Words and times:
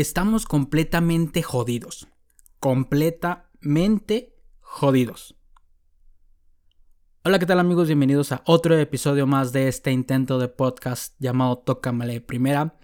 estamos 0.00 0.44
completamente 0.44 1.42
jodidos. 1.42 2.08
Completamente 2.60 4.34
jodidos. 4.60 5.36
Hola, 7.24 7.38
¿qué 7.38 7.46
tal 7.46 7.58
amigos? 7.58 7.86
Bienvenidos 7.88 8.30
a 8.30 8.42
otro 8.44 8.78
episodio 8.78 9.26
más 9.26 9.52
de 9.52 9.68
este 9.68 9.90
intento 9.90 10.38
de 10.38 10.48
podcast 10.48 11.14
llamado 11.18 11.58
Tócamale 11.58 12.20
Primera. 12.20 12.76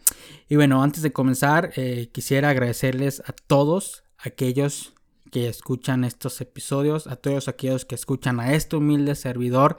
Y 0.49 0.57
bueno, 0.57 0.83
antes 0.83 1.03
de 1.03 1.13
comenzar, 1.13 1.73
eh, 1.77 2.09
quisiera 2.13 2.49
agradecerles 2.49 3.21
a 3.27 3.33
todos 3.33 4.05
aquellos 4.19 4.95
que 5.31 5.49
escuchan 5.49 6.05
estos 6.05 6.41
episodios, 6.41 7.07
a 7.07 7.17
todos 7.17 7.47
aquellos 7.47 7.85
que 7.85 7.95
escuchan 7.95 8.41
a 8.41 8.55
este 8.55 8.77
humilde 8.77 9.15
servidor 9.15 9.77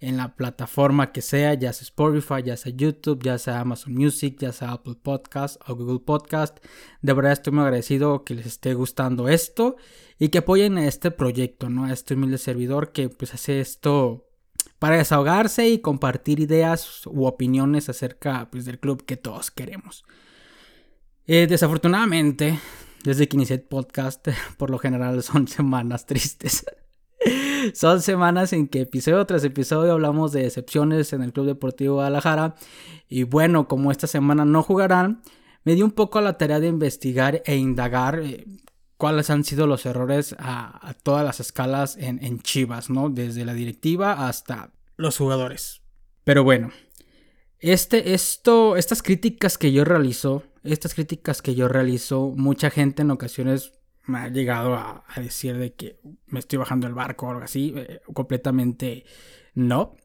en 0.00 0.16
la 0.16 0.36
plataforma 0.36 1.12
que 1.12 1.22
sea, 1.22 1.54
ya 1.54 1.72
sea 1.72 1.84
Spotify, 1.84 2.42
ya 2.44 2.56
sea 2.56 2.72
YouTube, 2.72 3.22
ya 3.22 3.38
sea 3.38 3.60
Amazon 3.60 3.94
Music, 3.94 4.36
ya 4.38 4.52
sea 4.52 4.72
Apple 4.72 4.96
Podcast 5.02 5.60
o 5.66 5.74
Google 5.74 6.00
Podcast. 6.00 6.58
De 7.02 7.12
verdad 7.12 7.32
estoy 7.32 7.52
muy 7.52 7.62
agradecido 7.62 8.24
que 8.24 8.34
les 8.34 8.46
esté 8.46 8.74
gustando 8.74 9.28
esto 9.28 9.76
y 10.18 10.28
que 10.28 10.38
apoyen 10.38 10.76
a 10.78 10.86
este 10.86 11.10
proyecto, 11.10 11.70
¿no? 11.70 11.84
A 11.84 11.92
este 11.92 12.14
humilde 12.14 12.38
servidor 12.38 12.92
que 12.92 13.08
pues 13.08 13.32
hace 13.32 13.60
esto 13.60 14.26
para 14.78 14.96
desahogarse 14.96 15.68
y 15.68 15.80
compartir 15.80 16.40
ideas 16.40 17.06
u 17.06 17.24
opiniones 17.26 17.88
acerca 17.88 18.50
pues, 18.50 18.64
del 18.64 18.78
club 18.78 19.04
que 19.04 19.16
todos 19.16 19.50
queremos. 19.50 20.04
Eh, 21.26 21.46
desafortunadamente, 21.48 22.58
desde 23.02 23.28
que 23.28 23.36
inicié 23.36 23.56
el 23.56 23.62
podcast, 23.62 24.28
por 24.58 24.70
lo 24.70 24.78
general 24.78 25.22
son 25.22 25.48
semanas 25.48 26.06
tristes. 26.06 26.64
Son 27.74 28.02
semanas 28.02 28.52
en 28.52 28.68
que 28.68 28.82
episodio 28.82 29.24
tras 29.26 29.44
episodio 29.44 29.92
hablamos 29.92 30.32
de 30.32 30.46
excepciones 30.46 31.12
en 31.12 31.22
el 31.22 31.32
Club 31.32 31.46
Deportivo 31.46 31.94
Guadalajara. 31.94 32.54
Y 33.08 33.24
bueno, 33.24 33.68
como 33.68 33.90
esta 33.90 34.06
semana 34.06 34.44
no 34.44 34.62
jugarán, 34.62 35.22
me 35.64 35.74
di 35.74 35.82
un 35.82 35.90
poco 35.90 36.18
a 36.18 36.22
la 36.22 36.38
tarea 36.38 36.60
de 36.60 36.68
investigar 36.68 37.42
e 37.44 37.56
indagar 37.56 38.20
eh, 38.20 38.46
cuáles 38.96 39.30
han 39.30 39.44
sido 39.44 39.66
los 39.66 39.86
errores 39.86 40.34
a, 40.38 40.94
todas 41.02 41.24
las 41.24 41.40
escalas 41.40 41.96
en, 41.96 42.22
en, 42.24 42.40
Chivas, 42.40 42.90
¿no? 42.90 43.10
Desde 43.10 43.44
la 43.44 43.54
directiva 43.54 44.28
hasta 44.28 44.72
los 44.96 45.16
jugadores. 45.16 45.82
Pero 46.24 46.44
bueno, 46.44 46.70
este, 47.58 48.14
esto, 48.14 48.76
estas 48.76 49.02
críticas 49.02 49.58
que 49.58 49.72
yo 49.72 49.84
realizo, 49.84 50.42
estas 50.62 50.94
críticas 50.94 51.42
que 51.42 51.54
yo 51.54 51.68
realizo, 51.68 52.32
mucha 52.36 52.70
gente 52.70 53.02
en 53.02 53.10
ocasiones 53.10 53.72
me 54.06 54.18
ha 54.18 54.28
llegado 54.28 54.74
a, 54.74 55.04
decir 55.16 55.56
de 55.56 55.74
que 55.74 55.98
me 56.26 56.38
estoy 56.38 56.58
bajando 56.58 56.86
el 56.86 56.94
barco 56.94 57.26
o 57.26 57.30
algo 57.30 57.42
así. 57.42 57.72
Eh, 57.76 58.00
completamente 58.12 59.04
no. 59.54 59.96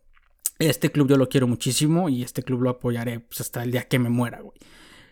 Este 0.60 0.92
club 0.92 1.10
yo 1.10 1.18
lo 1.18 1.30
quiero 1.30 1.48
muchísimo 1.48 2.10
y 2.10 2.24
este 2.24 2.44
club 2.44 2.62
lo 2.62 2.70
apoyaré 2.72 3.20
pues, 3.20 3.42
hasta 3.42 3.64
el 3.64 3.72
día 3.72 3.88
que 3.88 4.00
me 4.00 4.10
muera, 4.10 4.42
güey. 4.42 4.58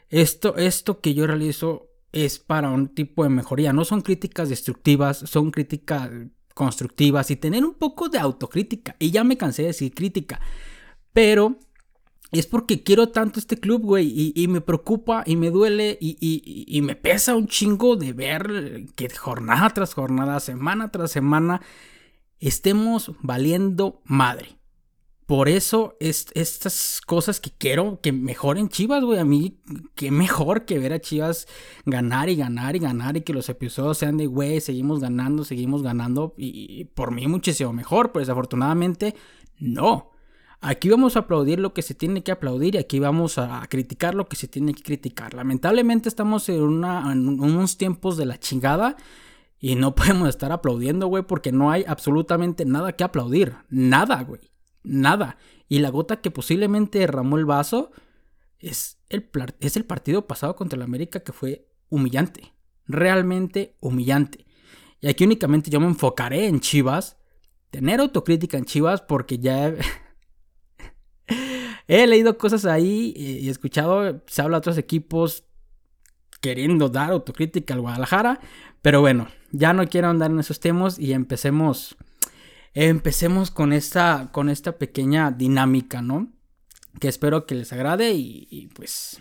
Esto, 0.10 0.58
esto 0.58 1.02
que 1.02 1.14
yo 1.14 1.28
realizo 1.28 1.90
es 2.12 2.40
para 2.40 2.70
un 2.70 2.90
tipo 2.90 3.23
de 3.23 3.30
mejoría. 3.30 3.73
No 3.73 3.86
son 3.86 4.02
críticas 4.02 4.50
destructivas, 4.50 5.17
son 5.17 5.52
críticas 5.52 6.10
constructivas 6.54 7.32
y 7.32 7.36
tener 7.36 7.64
un 7.64 7.76
poco 7.76 8.10
de 8.10 8.20
autocrítica. 8.20 8.95
Y 9.00 9.12
ya 9.12 9.23
me 9.23 9.38
cansé 9.38 9.64
de 9.64 9.70
decir 9.70 9.94
crítica. 9.94 10.40
Pero 11.14 11.60
es 12.32 12.46
porque 12.46 12.84
quiero 12.84 13.10
tanto 13.10 13.40
este 13.40 13.60
club, 13.60 13.82
güey, 13.82 14.34
y, 14.36 14.48
me 14.48 14.62
preocupa 14.62 15.24
y 15.26 15.36
me 15.36 15.50
duele 15.50 15.98
y, 16.00 16.80
me 16.84 16.96
pesa 16.96 17.36
un 17.36 17.48
chingo 17.48 17.96
de 17.96 18.14
ver 18.14 18.86
que 18.96 19.10
jornada 19.10 19.70
tras 19.72 19.94
jornada, 19.96 20.40
semana 20.40 20.92
tras 20.92 21.12
semana, 21.12 21.62
estemos 22.40 23.14
valiendo 23.22 24.02
madre. 24.06 24.60
Por 25.26 25.48
eso 25.48 25.96
estas 26.00 27.02
cosas 27.06 27.40
que 27.40 27.52
quiero 27.52 28.00
que 28.02 28.12
mejoren 28.12 28.68
Chivas, 28.68 29.04
güey, 29.04 29.20
a 29.20 29.26
mí, 29.26 29.60
qué 29.94 30.10
mejor 30.10 30.66
que 30.66 30.80
ver 30.80 30.92
a 30.92 31.02
Chivas 31.02 31.48
ganar 31.86 32.30
y 32.30 32.36
ganar 32.36 32.76
y 32.76 32.80
ganar 32.80 33.16
y 33.16 33.22
que 33.22 33.34
los 33.34 33.48
episodios 33.48 34.00
sean 34.00 34.18
de, 34.18 34.26
güey, 34.26 34.60
seguimos 34.60 35.00
ganando, 35.00 35.44
seguimos 35.46 35.84
ganando 35.84 36.34
y 36.36 36.86
por 36.86 37.12
mí 37.12 37.28
muchísimo 37.28 37.74
mejor, 37.74 38.12
pero 38.12 38.22
desafortunadamente 38.22 39.16
no. 39.60 40.12
Aquí 40.61 40.89
vamos 40.89 41.15
a 41.15 41.20
aplaudir 41.20 41.59
lo 41.59 41.73
que 41.73 41.81
se 41.81 41.93
tiene 41.93 42.21
que 42.21 42.33
aplaudir 42.33 42.75
y 42.75 42.80
aquí 42.80 42.99
vamos 42.99 43.37
a 43.37 43.65
criticar 43.70 44.14
lo 44.14 44.27
que 44.27 44.36
se 44.36 44.49
tiene 44.49 44.73
que 44.73 44.83
criticar. 44.83 45.33
Lamentablemente 45.33 46.09
estamos 46.09 46.49
en, 46.49 46.61
unos 46.61 47.77
tiempos 47.77 48.17
de 48.17 48.25
la 48.25 48.37
chingada 48.39 48.97
y 49.58 49.75
no 49.75 49.95
podemos 49.95 50.27
estar 50.27 50.52
aplaudiendo, 50.52 51.08
güey, 51.08 51.23
porque 51.23 51.53
no 51.53 51.71
hay 51.71 51.86
absolutamente 51.87 52.65
nada 52.65 52.92
que 52.93 53.05
aplaudir. 53.05 53.55
Nada, 53.70 54.21
güey. 54.23 54.42
Nada. 54.83 55.37
Y 55.70 55.80
la 55.80 55.92
gota 55.92 56.20
que 56.20 56.31
posiblemente 56.31 56.99
derramó 56.99 57.37
el 57.37 57.45
vaso 57.45 57.91
es 58.59 58.99
el, 59.08 59.30
es 59.61 59.77
el 59.77 59.86
partido 59.86 60.27
pasado 60.27 60.58
contra 60.58 60.76
el 60.76 60.83
América 60.83 61.21
que 61.21 61.31
fue 61.31 61.70
humillante. 61.87 62.53
Realmente 62.86 63.77
humillante. 63.80 64.45
Y 64.99 65.08
aquí 65.08 65.23
únicamente 65.23 65.70
yo 65.70 65.80
me 65.80 65.87
enfocaré 65.87 66.47
en 66.47 66.59
Chivas. 66.59 67.15
Tener 67.70 68.02
autocrítica 68.02 68.58
en 68.58 68.65
Chivas 68.65 68.99
porque 68.99 69.39
ya... 69.39 69.73
He 71.92 72.05
leído 72.05 72.38
cosas 72.38 72.66
ahí 72.66 73.14
y 73.16 73.48
he 73.48 73.50
escuchado, 73.50 74.22
se 74.27 74.44
habla 74.44 74.58
de 74.58 74.60
otros 74.60 74.77
equipos 74.77 75.44
queriendo 76.39 76.88
dar 76.88 77.10
autocrítica 77.10 77.73
al 77.73 77.82
Guadalajara, 77.82 78.39
pero 78.83 79.02
bueno, 79.02 79.27
ya 79.52 79.73
no 79.73 79.88
quiero 79.88 80.08
andar 80.08 80.30
en 80.30 80.39
esos 80.39 80.60
temas 80.60 81.00
y 81.00 81.14
empecemos, 81.14 81.98
empecemos 82.76 83.50
con 83.50 83.73
esta, 83.73 84.30
con 84.32 84.50
esta 84.50 84.77
pequeña 84.77 85.32
dinámica, 85.32 86.04
¿no? 86.04 86.32
Que 87.00 87.08
espero 87.08 87.48
que 87.48 87.55
les 87.55 87.73
agrade 87.73 88.14
y, 88.14 88.70
pues 88.76 89.20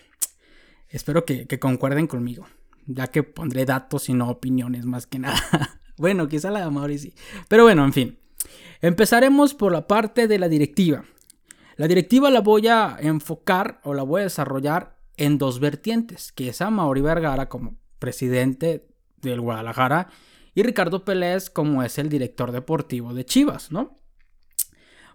espero 0.91 1.25
que, 1.25 1.47
concuerden 1.59 2.06
conmigo, 2.06 2.49
ya 2.85 3.06
que 3.06 3.23
pondré 3.23 3.65
datos 3.65 4.11
y 4.11 4.12
no 4.12 4.29
opiniones 4.29 4.85
más 4.85 5.06
que 5.06 5.19
nada. 5.19 5.41
bueno, 5.97 6.29
quizá 6.29 6.50
la 6.50 6.67
de 6.67 6.71
Mauricio, 6.71 7.12
pero 7.49 7.62
bueno, 7.62 7.83
en 7.87 7.95
fin. 7.95 8.19
Empezaremos 8.83 9.55
por 9.55 9.73
la 9.73 9.87
parte 9.87 10.29
de 10.29 10.39
la 10.39 10.50
directiva. 10.50 11.06
La 11.78 11.87
directiva 11.87 12.28
la 12.28 12.41
voy 12.41 12.66
a 12.66 12.97
enfocar 13.00 13.81
o 13.84 13.94
la 13.94 14.03
voy 14.03 14.22
a 14.22 14.25
desarrollar 14.25 14.99
en 15.16 15.39
dos 15.39 15.61
vertientes, 15.61 16.33
que 16.33 16.49
es 16.49 16.61
a 16.61 16.71
Mauri 16.71 17.03
Vergara 17.03 17.49
como 17.49 17.77
presidente 18.00 18.89
del 19.19 19.41
Guadalajara 19.41 20.09
y 20.56 20.65
Ricardo 20.65 21.05
Pérez 21.05 21.50
como 21.50 21.84
es 21.84 21.99
el 21.99 22.09
director 22.09 22.50
deportivo 22.50 23.15
de 23.15 23.25
Chivas, 23.25 23.71
¿no? 23.71 23.97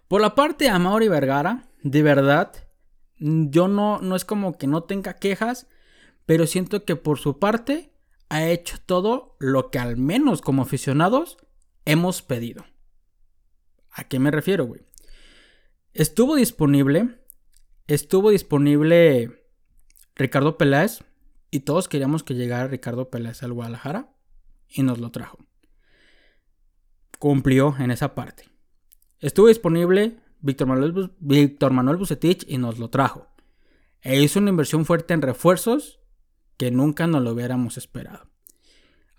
Por 0.08 0.22
la 0.22 0.34
parte 0.34 0.64
de 0.64 0.78
Mauri 0.78 1.08
Vergara, 1.08 1.68
de 1.82 2.02
verdad, 2.02 2.52
yo 3.18 3.68
no, 3.68 3.98
no 4.00 4.16
es 4.16 4.24
como 4.24 4.56
que 4.56 4.66
no 4.66 4.84
tenga 4.84 5.18
quejas, 5.18 5.68
pero 6.24 6.46
siento 6.46 6.86
que 6.86 6.96
por 6.96 7.18
su 7.18 7.38
parte 7.38 7.92
ha 8.30 8.46
hecho 8.46 8.78
todo 8.86 9.36
lo 9.38 9.70
que 9.70 9.78
al 9.78 9.98
menos 9.98 10.40
como 10.40 10.62
aficionados 10.62 11.36
hemos 11.84 12.22
pedido. 12.22 12.64
¿A 13.90 14.04
qué 14.04 14.18
me 14.18 14.30
refiero, 14.30 14.64
güey? 14.64 14.80
Estuvo 15.94 16.34
disponible. 16.34 17.20
Estuvo 17.86 18.30
disponible 18.30 19.44
Ricardo 20.16 20.58
Peláez. 20.58 21.04
Y 21.52 21.60
todos 21.60 21.88
queríamos 21.88 22.24
que 22.24 22.34
llegara 22.34 22.66
Ricardo 22.66 23.10
Peláez 23.10 23.44
al 23.44 23.52
Guadalajara. 23.52 24.12
Y 24.68 24.82
nos 24.82 24.98
lo 24.98 25.10
trajo. 25.12 25.38
Cumplió 27.20 27.76
en 27.78 27.92
esa 27.92 28.14
parte. 28.16 28.44
Estuvo 29.20 29.46
disponible 29.46 30.18
Víctor 30.40 30.66
Manuel, 30.66 31.12
Víctor 31.20 31.72
Manuel 31.72 31.96
Bucetich 31.96 32.44
y 32.48 32.58
nos 32.58 32.80
lo 32.80 32.90
trajo. 32.90 33.28
E 34.02 34.20
hizo 34.20 34.40
una 34.40 34.50
inversión 34.50 34.84
fuerte 34.84 35.14
en 35.14 35.22
refuerzos 35.22 36.00
que 36.56 36.72
nunca 36.72 37.06
nos 37.06 37.22
lo 37.22 37.32
hubiéramos 37.32 37.78
esperado. 37.78 38.33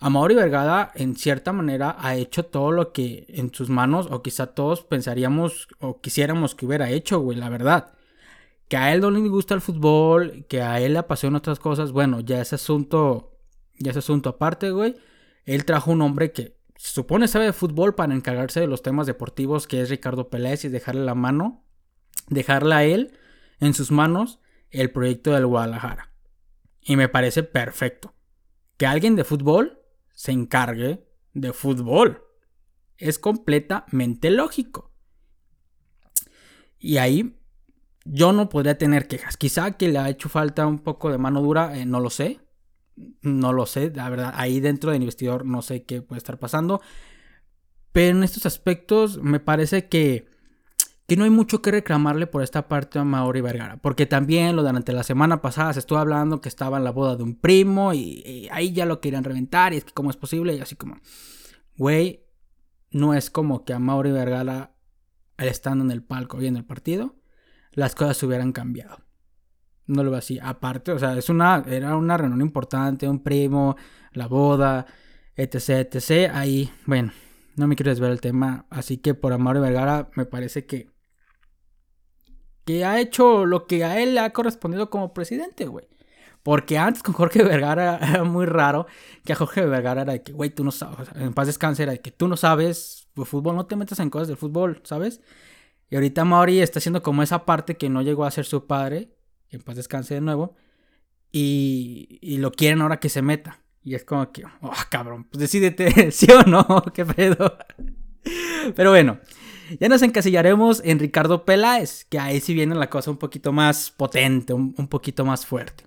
Amaury 0.05 0.35
Vergada, 0.35 0.91
en 0.93 1.15
cierta 1.15 1.51
manera, 1.51 1.95
ha 1.97 2.15
hecho 2.15 2.45
todo 2.45 2.71
lo 2.71 2.93
que 2.93 3.25
en 3.27 3.51
sus 3.51 3.71
manos, 3.71 4.07
o 4.11 4.21
quizá 4.21 4.45
todos 4.45 4.83
pensaríamos 4.83 5.67
o 5.79 5.99
quisiéramos 5.99 6.53
que 6.53 6.67
hubiera 6.67 6.91
hecho, 6.91 7.21
güey, 7.21 7.39
la 7.39 7.49
verdad. 7.49 7.93
Que 8.67 8.77
a 8.77 8.93
él 8.93 9.01
no 9.01 9.09
le 9.09 9.19
gusta 9.27 9.55
el 9.55 9.61
fútbol, 9.61 10.45
que 10.47 10.61
a 10.61 10.79
él 10.79 10.93
le 10.93 10.99
apasionan 10.99 11.37
otras 11.37 11.57
cosas, 11.57 11.91
bueno, 11.91 12.19
ya 12.19 12.39
ese 12.39 12.53
asunto, 12.53 13.35
ya 13.79 13.89
ese 13.89 13.97
asunto 13.97 14.29
aparte, 14.29 14.69
güey. 14.69 14.95
Él 15.43 15.65
trajo 15.65 15.89
un 15.89 16.03
hombre 16.03 16.31
que 16.31 16.55
se 16.75 16.93
supone 16.93 17.27
sabe 17.27 17.45
de 17.45 17.53
fútbol 17.53 17.95
para 17.95 18.13
encargarse 18.13 18.59
de 18.59 18.67
los 18.67 18.83
temas 18.83 19.07
deportivos, 19.07 19.65
que 19.65 19.81
es 19.81 19.89
Ricardo 19.89 20.29
Pérez, 20.29 20.65
y 20.65 20.69
dejarle 20.69 21.03
la 21.03 21.15
mano, 21.15 21.63
dejarle 22.29 22.75
a 22.75 22.83
él 22.83 23.17
en 23.59 23.73
sus 23.73 23.89
manos 23.89 24.37
el 24.69 24.91
proyecto 24.91 25.31
del 25.31 25.47
Guadalajara. 25.47 26.11
Y 26.79 26.95
me 26.95 27.09
parece 27.09 27.41
perfecto. 27.41 28.13
Que 28.77 28.85
alguien 28.85 29.15
de 29.15 29.23
fútbol 29.23 29.81
se 30.15 30.31
encargue 30.31 31.05
de 31.33 31.53
fútbol. 31.53 32.23
Es 32.97 33.19
completamente 33.19 34.31
lógico. 34.31 34.91
Y 36.79 36.97
ahí 36.97 37.37
yo 38.05 38.31
no 38.31 38.49
podría 38.49 38.77
tener 38.77 39.07
quejas. 39.07 39.37
Quizá 39.37 39.71
que 39.77 39.89
le 39.89 39.99
ha 39.99 40.09
hecho 40.09 40.29
falta 40.29 40.65
un 40.65 40.79
poco 40.79 41.11
de 41.11 41.17
mano 41.17 41.41
dura, 41.41 41.77
eh, 41.77 41.85
no 41.85 41.99
lo 41.99 42.09
sé. 42.09 42.39
No 43.21 43.51
lo 43.51 43.65
sé, 43.65 43.91
la 43.93 44.09
verdad. 44.09 44.31
Ahí 44.35 44.61
dentro 44.61 44.91
del 44.91 45.01
investigador 45.01 45.45
no 45.45 45.61
sé 45.61 45.83
qué 45.83 46.01
puede 46.01 46.19
estar 46.19 46.39
pasando. 46.39 46.81
Pero 47.91 48.17
en 48.17 48.23
estos 48.23 48.45
aspectos 48.45 49.21
me 49.21 49.39
parece 49.39 49.89
que, 49.89 50.27
que 51.07 51.15
no 51.15 51.23
hay 51.23 51.29
mucho 51.29 51.61
que 51.61 51.71
reclamarle 51.71 52.25
por 52.25 52.41
esta 52.41 52.67
parte 52.67 52.97
a 52.97 53.03
Mauri 53.03 53.41
Vergara. 53.41 53.77
Porque 53.77 54.05
también 54.05 54.55
lo 54.55 54.63
durante 54.63 54.91
la 54.91 55.03
semana 55.03 55.41
pasada 55.41 55.73
se 55.73 55.79
estuvo 55.79 55.99
hablando 55.99 56.41
que 56.41 56.49
estaba 56.49 56.77
en 56.77 56.83
la 56.83 56.91
boda 56.91 57.15
de 57.15 57.23
un 57.23 57.35
primo 57.35 57.93
y, 57.93 58.47
ahí 58.51 58.73
ya 58.73 58.85
lo 58.85 59.01
querían 59.01 59.23
reventar 59.23 59.73
y 59.73 59.77
es 59.77 59.85
que 59.85 59.93
cómo 59.93 60.09
es 60.09 60.17
posible 60.17 60.55
y 60.55 60.61
así 60.61 60.75
como, 60.75 60.97
güey, 61.77 62.25
no 62.91 63.13
es 63.13 63.29
como 63.29 63.65
que 63.65 63.73
a 63.73 63.79
Mauri 63.79 64.11
Vergara, 64.11 64.75
estando 65.37 65.83
en 65.83 65.91
el 65.91 66.03
palco 66.03 66.37
viendo 66.37 66.59
el 66.59 66.65
partido, 66.65 67.15
las 67.71 67.93
cosas 67.93 68.21
hubieran 68.23 68.51
cambiado. 68.51 68.97
No 69.85 70.03
lo 70.03 70.09
veo 70.09 70.19
así. 70.19 70.39
Aparte, 70.41 70.91
o 70.91 70.97
sea, 70.97 71.15
es 71.17 71.29
una, 71.29 71.63
era 71.67 71.95
una 71.95 72.17
reunión 72.17 72.41
importante, 72.41 73.07
un 73.07 73.21
primo, 73.21 73.75
la 74.13 74.27
boda, 74.27 74.87
etc, 75.35 75.93
etc. 75.93 76.31
Ahí, 76.33 76.71
bueno, 76.87 77.11
no 77.55 77.67
me 77.67 77.75
quiero 77.75 77.91
desver 77.91 78.11
el 78.11 78.21
tema. 78.21 78.65
Así 78.71 78.97
que 78.97 79.13
por 79.13 79.33
Amaro 79.33 79.61
Vergara 79.61 80.09
me 80.15 80.25
parece 80.25 80.65
que 80.65 80.94
que 82.65 82.83
ha 82.83 82.99
hecho 82.99 83.45
lo 83.45 83.67
que 83.67 83.83
a 83.83 84.01
él 84.01 84.15
le 84.15 84.19
ha 84.21 84.33
correspondido 84.33 84.89
como 84.89 85.13
presidente, 85.13 85.65
güey. 85.65 85.87
Porque 86.43 86.77
antes 86.77 87.01
con 87.01 87.13
Jorge 87.13 87.43
Vergara 87.43 87.97
era 87.97 88.23
muy 88.23 88.45
raro 88.45 88.87
que 89.23 89.33
a 89.33 89.35
Jorge 89.35 89.65
Vergara 89.65 90.03
era 90.03 90.13
de 90.13 90.23
que, 90.23 90.31
güey, 90.31 90.49
tú 90.49 90.63
no 90.63 90.71
sabes, 90.71 91.09
en 91.15 91.33
paz 91.33 91.47
descanse, 91.47 91.83
era 91.83 91.93
de 91.93 92.01
que 92.01 92.11
tú 92.11 92.27
no 92.27 92.37
sabes 92.37 93.07
de 93.15 93.25
fútbol, 93.25 93.55
no 93.55 93.65
te 93.65 93.75
metas 93.75 93.99
en 93.99 94.09
cosas 94.09 94.27
del 94.27 94.37
fútbol, 94.37 94.81
¿sabes? 94.83 95.21
Y 95.89 95.95
ahorita 95.95 96.25
Mauri 96.25 96.59
está 96.61 96.79
haciendo 96.79 97.01
como 97.01 97.23
esa 97.23 97.45
parte 97.45 97.77
que 97.77 97.89
no 97.89 98.01
llegó 98.01 98.25
a 98.25 98.31
ser 98.31 98.45
su 98.45 98.65
padre, 98.67 99.09
en 99.49 99.61
paz 99.61 99.75
descanse 99.75 100.15
de 100.15 100.21
nuevo, 100.21 100.55
y, 101.31 102.19
y 102.21 102.37
lo 102.37 102.51
quieren 102.51 102.81
ahora 102.81 102.99
que 102.99 103.09
se 103.09 103.21
meta. 103.21 103.61
Y 103.83 103.93
es 103.93 104.03
como 104.03 104.31
que, 104.31 104.43
oh, 104.61 104.73
cabrón, 104.89 105.25
pues 105.25 105.39
decídete, 105.39 106.11
¿sí 106.11 106.27
o 106.31 106.43
no? 106.43 106.83
¿Qué 106.93 107.05
pedo? 107.05 107.57
Pero 108.75 108.89
bueno, 108.89 109.19
ya 109.79 109.89
nos 109.89 110.01
encasillaremos 110.01 110.81
en 110.83 110.99
Ricardo 110.99 111.45
Peláez, 111.45 112.05
que 112.05 112.19
ahí 112.19 112.39
sí 112.39 112.53
viene 112.53 112.75
la 112.75 112.89
cosa 112.89 113.11
un 113.11 113.17
poquito 113.17 113.51
más 113.51 113.91
potente, 113.91 114.53
un, 114.53 114.73
poquito 114.87 115.25
más 115.25 115.45
fuerte. 115.45 115.85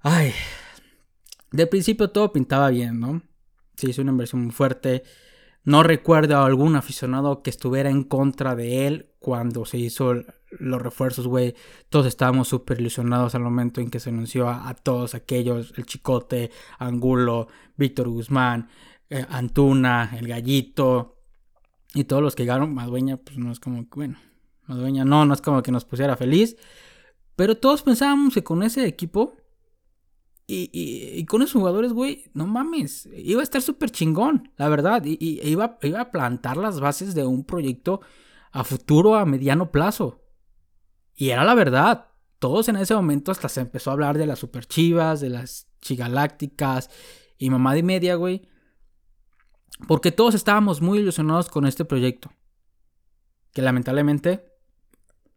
Ay, 0.00 0.32
de 1.52 1.66
principio 1.66 2.10
todo 2.10 2.32
pintaba 2.32 2.70
bien, 2.70 3.00
¿no? 3.00 3.22
Sí, 3.76 3.90
es 3.90 3.98
una 3.98 4.12
inversión 4.12 4.42
muy 4.42 4.52
fuerte. 4.52 5.02
No 5.64 5.82
recuerdo 5.82 6.38
a 6.38 6.46
algún 6.46 6.76
aficionado 6.76 7.42
que 7.42 7.50
estuviera 7.50 7.90
en 7.90 8.04
contra 8.04 8.54
de 8.54 8.86
él 8.86 9.10
cuando 9.18 9.66
se 9.66 9.78
hizo 9.78 10.14
los 10.50 10.82
refuerzos, 10.82 11.26
güey. 11.26 11.54
Todos 11.90 12.06
estábamos 12.06 12.48
súper 12.48 12.80
ilusionados 12.80 13.34
al 13.34 13.42
momento 13.42 13.80
en 13.80 13.90
que 13.90 14.00
se 14.00 14.10
anunció 14.10 14.48
a, 14.48 14.74
todos 14.74 15.14
aquellos, 15.14 15.74
el 15.76 15.84
Chicote, 15.84 16.50
Angulo, 16.78 17.48
Víctor 17.76 18.08
Guzmán, 18.08 18.68
eh, 19.10 19.26
Antuna, 19.28 20.16
el 20.18 20.28
Gallito, 20.28 21.17
y 22.00 22.04
todos 22.04 22.22
los 22.22 22.34
que 22.34 22.44
llegaron, 22.44 22.74
Madueña, 22.74 23.16
pues 23.16 23.38
no 23.38 23.50
es 23.50 23.60
como 23.60 23.88
que, 23.88 23.96
bueno, 23.96 24.18
Madueña 24.66 25.04
no, 25.04 25.24
no 25.24 25.34
es 25.34 25.40
como 25.40 25.62
que 25.62 25.72
nos 25.72 25.84
pusiera 25.84 26.16
feliz. 26.16 26.56
Pero 27.36 27.56
todos 27.56 27.82
pensábamos 27.82 28.34
que 28.34 28.42
con 28.42 28.62
ese 28.62 28.86
equipo 28.86 29.36
y, 30.46 30.70
y, 30.72 31.24
con 31.26 31.42
esos 31.42 31.52
jugadores, 31.52 31.92
güey, 31.92 32.24
no 32.32 32.46
mames, 32.46 33.06
iba 33.14 33.40
a 33.40 33.42
estar 33.42 33.60
súper 33.60 33.90
chingón, 33.90 34.50
la 34.56 34.68
verdad. 34.68 35.04
Y, 35.04 35.18
y 35.20 35.46
iba, 35.46 35.78
iba, 35.82 36.00
a 36.00 36.10
plantar 36.10 36.56
las 36.56 36.80
bases 36.80 37.14
de 37.14 37.26
un 37.26 37.44
proyecto 37.44 38.00
a 38.50 38.64
futuro, 38.64 39.14
a 39.16 39.26
mediano 39.26 39.70
plazo. 39.70 40.24
Y 41.14 41.30
era 41.30 41.44
la 41.44 41.54
verdad. 41.54 42.06
Todos 42.38 42.68
en 42.68 42.76
ese 42.76 42.94
momento 42.94 43.30
hasta 43.30 43.48
se 43.48 43.60
empezó 43.60 43.90
a 43.90 43.92
hablar 43.92 44.16
de 44.16 44.26
las 44.26 44.38
super 44.38 44.64
chivas, 44.66 45.20
de 45.20 45.28
las 45.28 45.68
chigalácticas 45.80 46.88
y 47.36 47.50
mamá 47.50 47.74
de 47.74 47.82
media, 47.82 48.14
güey. 48.14 48.48
Porque 49.86 50.12
todos 50.12 50.34
estábamos 50.34 50.80
muy 50.80 50.98
ilusionados 50.98 51.48
con 51.48 51.66
este 51.66 51.84
proyecto. 51.84 52.32
Que 53.52 53.62
lamentablemente 53.62 54.44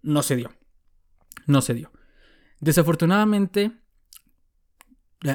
no 0.01 0.23
se 0.23 0.35
dio. 0.35 0.51
No 1.45 1.61
se 1.61 1.73
dio. 1.73 1.91
Desafortunadamente, 2.59 3.71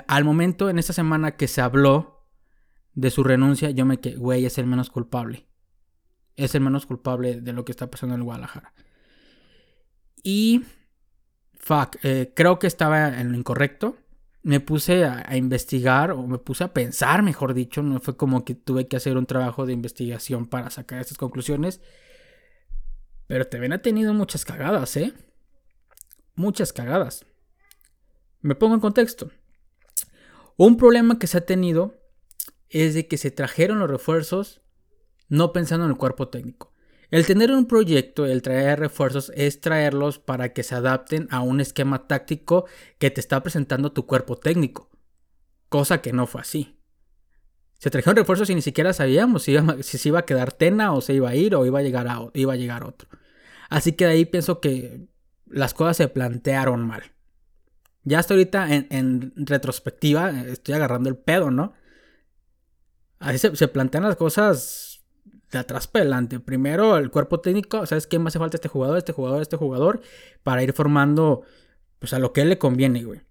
al 0.06 0.24
momento 0.24 0.70
en 0.70 0.78
esta 0.78 0.92
semana 0.92 1.36
que 1.36 1.48
se 1.48 1.60
habló 1.60 2.28
de 2.94 3.10
su 3.10 3.22
renuncia, 3.22 3.70
yo 3.70 3.84
me 3.84 4.00
quedé, 4.00 4.16
güey, 4.16 4.44
es 4.46 4.58
el 4.58 4.66
menos 4.66 4.90
culpable. 4.90 5.46
Es 6.34 6.54
el 6.54 6.60
menos 6.60 6.86
culpable 6.86 7.40
de 7.40 7.52
lo 7.52 7.64
que 7.64 7.72
está 7.72 7.90
pasando 7.90 8.14
en 8.14 8.24
Guadalajara. 8.24 8.74
Y, 10.22 10.64
fuck, 11.58 11.96
eh, 12.02 12.32
creo 12.34 12.58
que 12.58 12.66
estaba 12.66 13.20
en 13.20 13.32
lo 13.32 13.38
incorrecto 13.38 13.96
me 14.46 14.60
puse 14.60 15.04
a, 15.04 15.36
investigar 15.36 16.12
o 16.12 16.24
me 16.24 16.38
puse 16.38 16.62
a 16.62 16.72
pensar, 16.72 17.20
mejor 17.24 17.52
dicho, 17.52 17.82
no 17.82 17.98
fue 17.98 18.16
como 18.16 18.44
que 18.44 18.54
tuve 18.54 18.86
que 18.86 18.96
hacer 18.96 19.16
un 19.16 19.26
trabajo 19.26 19.66
de 19.66 19.72
investigación 19.72 20.46
para 20.46 20.70
sacar 20.70 21.00
estas 21.00 21.18
conclusiones. 21.18 21.80
Pero 23.26 23.48
también 23.48 23.72
ha 23.72 23.82
tenido 23.82 24.14
muchas 24.14 24.44
cagadas, 24.44 24.96
¿eh? 24.98 25.12
Muchas 26.36 26.72
cagadas. 26.72 27.26
Me 28.40 28.54
pongo 28.54 28.76
en 28.76 28.80
contexto. 28.80 29.32
Un 30.56 30.76
problema 30.76 31.18
que 31.18 31.26
se 31.26 31.38
ha 31.38 31.44
tenido 31.44 32.00
es 32.68 32.94
de 32.94 33.08
que 33.08 33.18
se 33.18 33.32
trajeron 33.32 33.80
los 33.80 33.90
refuerzos 33.90 34.60
no 35.28 35.52
pensando 35.52 35.86
en 35.86 35.90
el 35.90 35.98
cuerpo 35.98 36.28
técnico. 36.28 36.72
El 37.10 37.24
tener 37.26 37.52
un 37.52 37.66
proyecto, 37.66 38.26
el 38.26 38.42
traer 38.42 38.80
refuerzos, 38.80 39.30
es 39.34 39.60
traerlos 39.60 40.18
para 40.18 40.52
que 40.52 40.62
se 40.62 40.74
adapten 40.74 41.28
a 41.30 41.40
un 41.40 41.60
esquema 41.60 42.06
táctico 42.08 42.66
que 42.98 43.10
te 43.10 43.20
está 43.20 43.42
presentando 43.42 43.92
tu 43.92 44.06
cuerpo 44.06 44.36
técnico. 44.36 44.90
Cosa 45.68 46.02
que 46.02 46.12
no 46.12 46.26
fue 46.26 46.40
así. 46.40 46.76
Se 47.78 47.90
trajeron 47.90 48.16
refuerzos 48.16 48.50
y 48.50 48.54
ni 48.54 48.62
siquiera 48.62 48.92
sabíamos 48.92 49.44
si, 49.44 49.56
se 49.82 50.08
iba 50.08 50.20
a 50.20 50.24
quedar 50.24 50.52
Tena 50.52 50.92
o 50.94 51.00
se 51.00 51.14
iba 51.14 51.28
a 51.28 51.34
ir 51.34 51.54
o 51.54 51.66
iba 51.66 51.78
a 51.78 51.82
llegar, 51.82 52.08
a, 52.08 52.20
iba 52.34 52.54
a 52.54 52.56
llegar 52.56 52.84
otro. 52.84 53.08
Así 53.68 53.92
que 53.92 54.06
de 54.06 54.12
ahí 54.12 54.24
pienso 54.24 54.60
que 54.60 55.06
las 55.46 55.74
cosas 55.74 55.96
se 55.96 56.08
plantearon 56.08 56.86
mal. 56.86 57.02
Ya 58.02 58.18
hasta 58.18 58.34
ahorita 58.34 58.72
en, 58.72 59.32
retrospectiva 59.36 60.30
estoy 60.30 60.74
agarrando 60.74 61.08
el 61.08 61.16
pedo, 61.16 61.50
¿no? 61.50 61.74
Así 63.18 63.38
se, 63.38 63.54
se 63.54 63.68
plantean 63.68 64.04
las 64.04 64.16
cosas 64.16 64.95
de 65.50 65.58
atrás 65.58 65.86
para 65.86 66.02
adelante. 66.02 66.40
Primero 66.40 66.96
el 66.96 67.10
cuerpo 67.10 67.40
técnico, 67.40 67.86
¿sabes 67.86 68.06
qué 68.06 68.18
me 68.18 68.28
hace 68.28 68.38
falta 68.38 68.56
este 68.56 68.68
jugador, 68.68 68.98
este 68.98 69.12
jugador, 69.12 69.42
este 69.42 69.56
jugador? 69.56 70.00
Para 70.42 70.62
ir 70.62 70.72
formando, 70.72 71.42
pues 71.98 72.12
a 72.12 72.18
lo 72.18 72.32
que 72.32 72.42
él 72.42 72.48
le 72.48 72.58
conviene, 72.58 73.04
güey. 73.04 73.22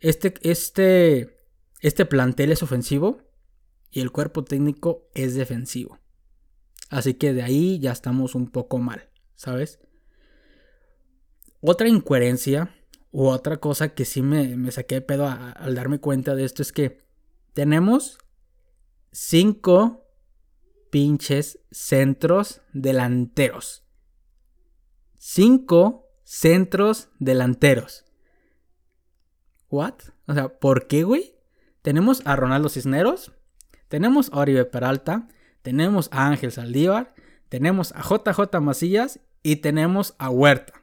Este, 0.00 0.34
este, 0.42 1.38
este 1.80 2.06
plantel 2.06 2.52
es 2.52 2.62
ofensivo 2.62 3.22
y 3.90 4.00
el 4.00 4.10
cuerpo 4.10 4.44
técnico 4.44 5.08
es 5.14 5.34
defensivo. 5.34 5.98
Así 6.90 7.14
que 7.14 7.32
de 7.32 7.42
ahí 7.42 7.78
ya 7.78 7.92
estamos 7.92 8.34
un 8.34 8.50
poco 8.50 8.78
mal, 8.78 9.08
¿sabes? 9.34 9.80
Otra 11.60 11.88
incoherencia 11.88 12.74
u 13.12 13.28
otra 13.28 13.58
cosa 13.58 13.94
que 13.94 14.04
sí 14.04 14.22
me, 14.22 14.70
saqué 14.72 14.96
de 14.96 15.00
pedo 15.02 15.28
al 15.28 15.74
darme 15.74 16.00
cuenta 16.00 16.34
de 16.34 16.44
esto 16.44 16.62
es 16.62 16.72
que 16.72 17.02
tenemos 17.52 18.18
cinco 19.12 20.01
pinches 20.92 21.58
centros 21.70 22.60
delanteros. 22.74 23.82
Cinco 25.16 26.10
centros 26.22 27.08
delanteros. 27.18 28.04
¿What? 29.70 29.94
O 30.26 30.34
sea, 30.34 30.50
¿por 30.58 30.88
qué, 30.88 31.04
güey? 31.04 31.34
Tenemos 31.80 32.20
a 32.26 32.36
Ronaldo 32.36 32.68
Cisneros, 32.68 33.32
tenemos 33.88 34.30
a 34.34 34.40
Oribe 34.40 34.66
Peralta, 34.66 35.28
tenemos 35.62 36.10
a 36.12 36.26
Ángel 36.26 36.52
Saldívar, 36.52 37.14
tenemos 37.48 37.92
a 37.92 38.02
JJ 38.02 38.60
Macías 38.60 39.18
y 39.42 39.56
tenemos 39.56 40.14
a 40.18 40.28
Huerta. 40.28 40.74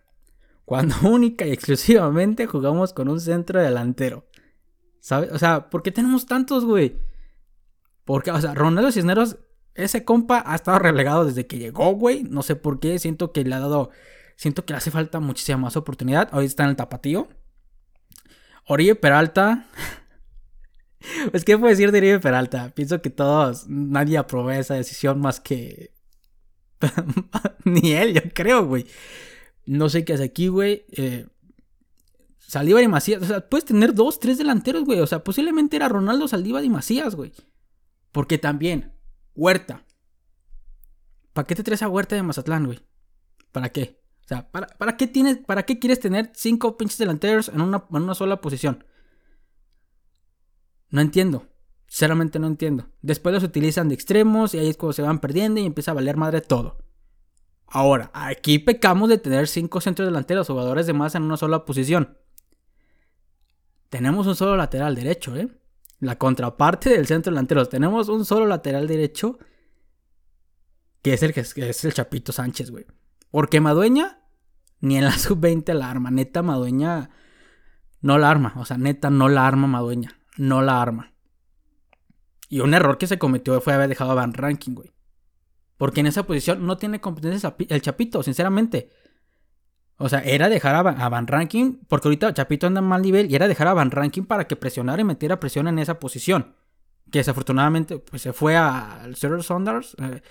Cuando 0.66 0.96
única 1.08 1.46
y 1.46 1.51
exclusivamente 1.51 2.48
jugamos 2.48 2.94
con 2.94 3.10
un 3.10 3.22
centro 3.22 3.62
delantero. 3.62 4.28
¿Sabes? 5.01 5.32
O 5.34 5.38
sea, 5.38 5.70
¿por 5.70 5.84
qué 5.84 5.92
tenemos 5.92 6.25
tantos, 6.25 6.66
güey? 6.66 6.98
Porque, 8.06 8.32
o 8.32 8.42
sea, 8.42 8.56
Ronaldo 8.56 8.92
Cisneros 8.92 9.38
ese 9.76 10.04
compa 10.04 10.44
ha 10.46 10.56
estado 10.56 10.80
relegado 10.80 11.26
desde 11.26 11.48
que 11.48 11.58
llegó, 11.58 11.92
güey. 11.94 12.24
No 12.24 12.44
sé 12.44 12.56
por 12.56 12.80
qué. 12.80 13.00
Siento 13.00 13.32
que 13.32 13.44
le 13.44 13.56
ha 13.56 13.60
dado. 13.60 13.92
Siento 14.36 14.66
que 14.66 14.74
le 14.74 14.78
hace 14.78 14.92
falta 14.92 15.20
muchísima 15.20 15.58
más 15.58 15.78
oportunidad. 15.78 16.30
Hoy 16.34 16.46
está 16.46 16.64
en 16.64 16.70
el 16.70 16.76
tapatío. 16.76 17.28
Oribe 18.68 18.96
Peralta. 18.96 19.68
pues, 21.32 21.44
¿qué 21.46 21.58
puedo 21.58 21.70
decir 21.70 21.92
de 21.92 21.98
Oribe 22.00 22.20
Peralta? 22.20 22.72
Pienso 22.76 23.02
que 23.02 23.10
todos. 23.10 23.68
Nadie 23.68 24.18
aprobó 24.18 24.52
esa 24.52 24.76
decisión 24.76 25.20
más 25.20 25.40
que. 25.40 25.94
Ni 27.66 27.94
él, 27.94 28.14
yo 28.14 28.22
creo, 28.34 28.66
güey. 28.66 28.86
No 29.66 29.90
sé 29.90 30.06
qué 30.06 30.14
hace 30.14 30.24
aquí, 30.24 30.48
güey. 30.48 30.86
Eh, 30.92 31.28
y 32.54 32.88
Macías. 32.88 33.22
O 33.22 33.26
sea, 33.26 33.48
puedes 33.48 33.66
tener 33.66 33.94
dos, 33.94 34.20
tres 34.20 34.38
delanteros, 34.38 34.84
güey. 34.86 35.00
O 35.00 35.08
sea, 35.08 35.24
posiblemente 35.24 35.76
era 35.76 35.90
Ronaldo 35.90 36.28
Saldívar 36.28 36.64
y 36.64 36.70
Macías, 36.70 37.16
güey. 37.16 37.32
Porque 38.12 38.38
también, 38.38 38.94
Huerta. 39.39 39.86
¿Para 41.31 41.48
qué 41.48 41.55
te 41.55 41.63
traes 41.63 41.81
a 41.81 41.88
Huerta 41.88 42.13
de 42.13 42.24
Mazatlán, 42.24 42.65
güey? 42.65 42.81
¿Para 43.53 43.69
qué? 43.69 44.01
O 44.25 44.27
sea, 44.27 44.51
¿para, 44.51 44.98
qué 44.98 45.08
tienes, 45.08 45.38
¿para 45.38 45.63
qué 45.63 45.79
quieres 45.79 46.01
tener 46.01 46.29
cinco 46.36 46.77
pinches 46.77 46.98
delanteros 46.98 47.48
en 47.48 47.62
una, 47.62 47.86
en 47.89 48.03
una 48.03 48.15
sola 48.15 48.41
posición? 48.41 48.84
No 50.89 51.00
entiendo. 51.00 51.48
Sinceramente 51.88 52.38
no 52.38 52.48
entiendo. 52.48 52.89
Después 53.01 53.34
los 53.34 53.43
utilizan 53.43 53.88
de 53.88 53.96
extremos 53.96 54.53
y 54.53 54.60
ahí 54.60 54.67
es 54.67 54.77
cuando 54.77 54.91
se 54.91 55.03
van 55.03 55.19
perdiendo 55.19 55.62
y 55.62 55.65
empieza 55.65 55.91
a 55.91 55.93
valer 55.93 56.17
madre 56.17 56.41
todo. 56.41 56.77
Ahora, 57.65 58.12
aquí 58.13 58.60
pecamos 58.60 59.08
de 59.08 59.19
tener 59.19 59.48
cinco 59.48 59.79
centros 59.79 60.05
delanteros, 60.05 60.48
jugadores 60.48 60.86
de 60.86 60.93
más 60.93 61.15
en 61.15 61.24
una 61.24 61.38
sola 61.38 61.63
posición. 61.63 62.17
Tenemos 63.88 64.27
un 64.27 64.36
solo 64.36 64.58
lateral 64.58 64.96
derecho, 64.96 65.38
¿eh? 65.38 65.48
La 66.00 66.18
contraparte 66.18 66.89
del 66.89 67.08
centro 67.08 67.32
delantero. 67.32 67.65
Tenemos 67.68 68.10
un 68.10 68.25
solo 68.25 68.46
lateral 68.46 68.88
derecho. 68.88 69.38
Que 71.01 71.13
es 71.13 71.24
el 71.24 71.34
que 71.34 71.41
es, 71.41 71.86
el 71.86 71.94
Chapito 71.94 72.32
Sánchez, 72.32 72.72
güey. 72.72 72.86
Porque 73.32 73.62
Madueña, 73.62 74.22
ni 74.79 74.98
en 74.98 75.06
la 75.06 75.12
sub-20 75.18 75.74
la 75.74 75.89
arma. 75.89 76.12
Neta, 76.12 76.41
Madueña 76.41 77.10
no 78.01 78.18
la 78.18 78.29
arma. 78.29 78.53
O 78.58 78.65
sea, 78.65 78.77
neta, 78.77 79.10
no 79.10 79.29
la 79.29 79.48
arma 79.48 79.68
Madueña. 79.68 80.20
No 80.38 80.62
la 80.62 80.82
arma. 80.82 81.13
Y 82.48 82.62
un 82.62 82.74
error 82.74 82.98
que 82.98 83.08
se 83.08 83.20
cometió 83.20 83.60
fue 83.62 83.74
haber 83.74 83.89
dejado 83.89 84.12
a 84.12 84.15
Van 84.15 84.34
Ranking, 84.34 84.74
güey. 84.74 84.91
Porque 85.77 86.00
en 86.01 86.08
esa 86.08 86.24
posición 86.24 86.65
no 86.65 86.77
tiene 86.77 87.00
competencia 87.00 87.56
el 87.70 87.82
Chapito, 87.82 88.24
sinceramente. 88.24 88.89
O 90.01 90.08
sea, 90.08 90.20
era 90.22 90.48
dejar 90.48 90.75
a 90.75 91.10
Van, 91.10 91.27
Ranking, 91.27 91.79
porque 91.89 92.08
ahorita 92.08 92.34
Chapito 92.34 92.68
anda 92.68 92.79
en 92.79 92.88
mal 92.88 93.01
nivel, 93.01 93.29
y 93.29 93.36
era 93.36 93.50
dejar 93.50 93.68
a 93.68 93.74
Van 93.74 93.91
Ranking 93.91 94.24
para 94.24 94.48
que 94.48 94.56
presionara 94.56 95.01
y 95.01 95.03
metiera 95.03 95.41
presión 95.41 95.68
en 95.68 95.77
esa 95.77 96.00
posición. 96.00 96.56
Que 97.12 97.20
desafortunadamente 97.20 98.00
pues, 98.00 98.22
se 98.22 98.32
fue 98.32 98.56
al 98.56 99.18
Cyril 99.18 99.44
Saunders. 99.44 99.98
Eh, 100.00 100.22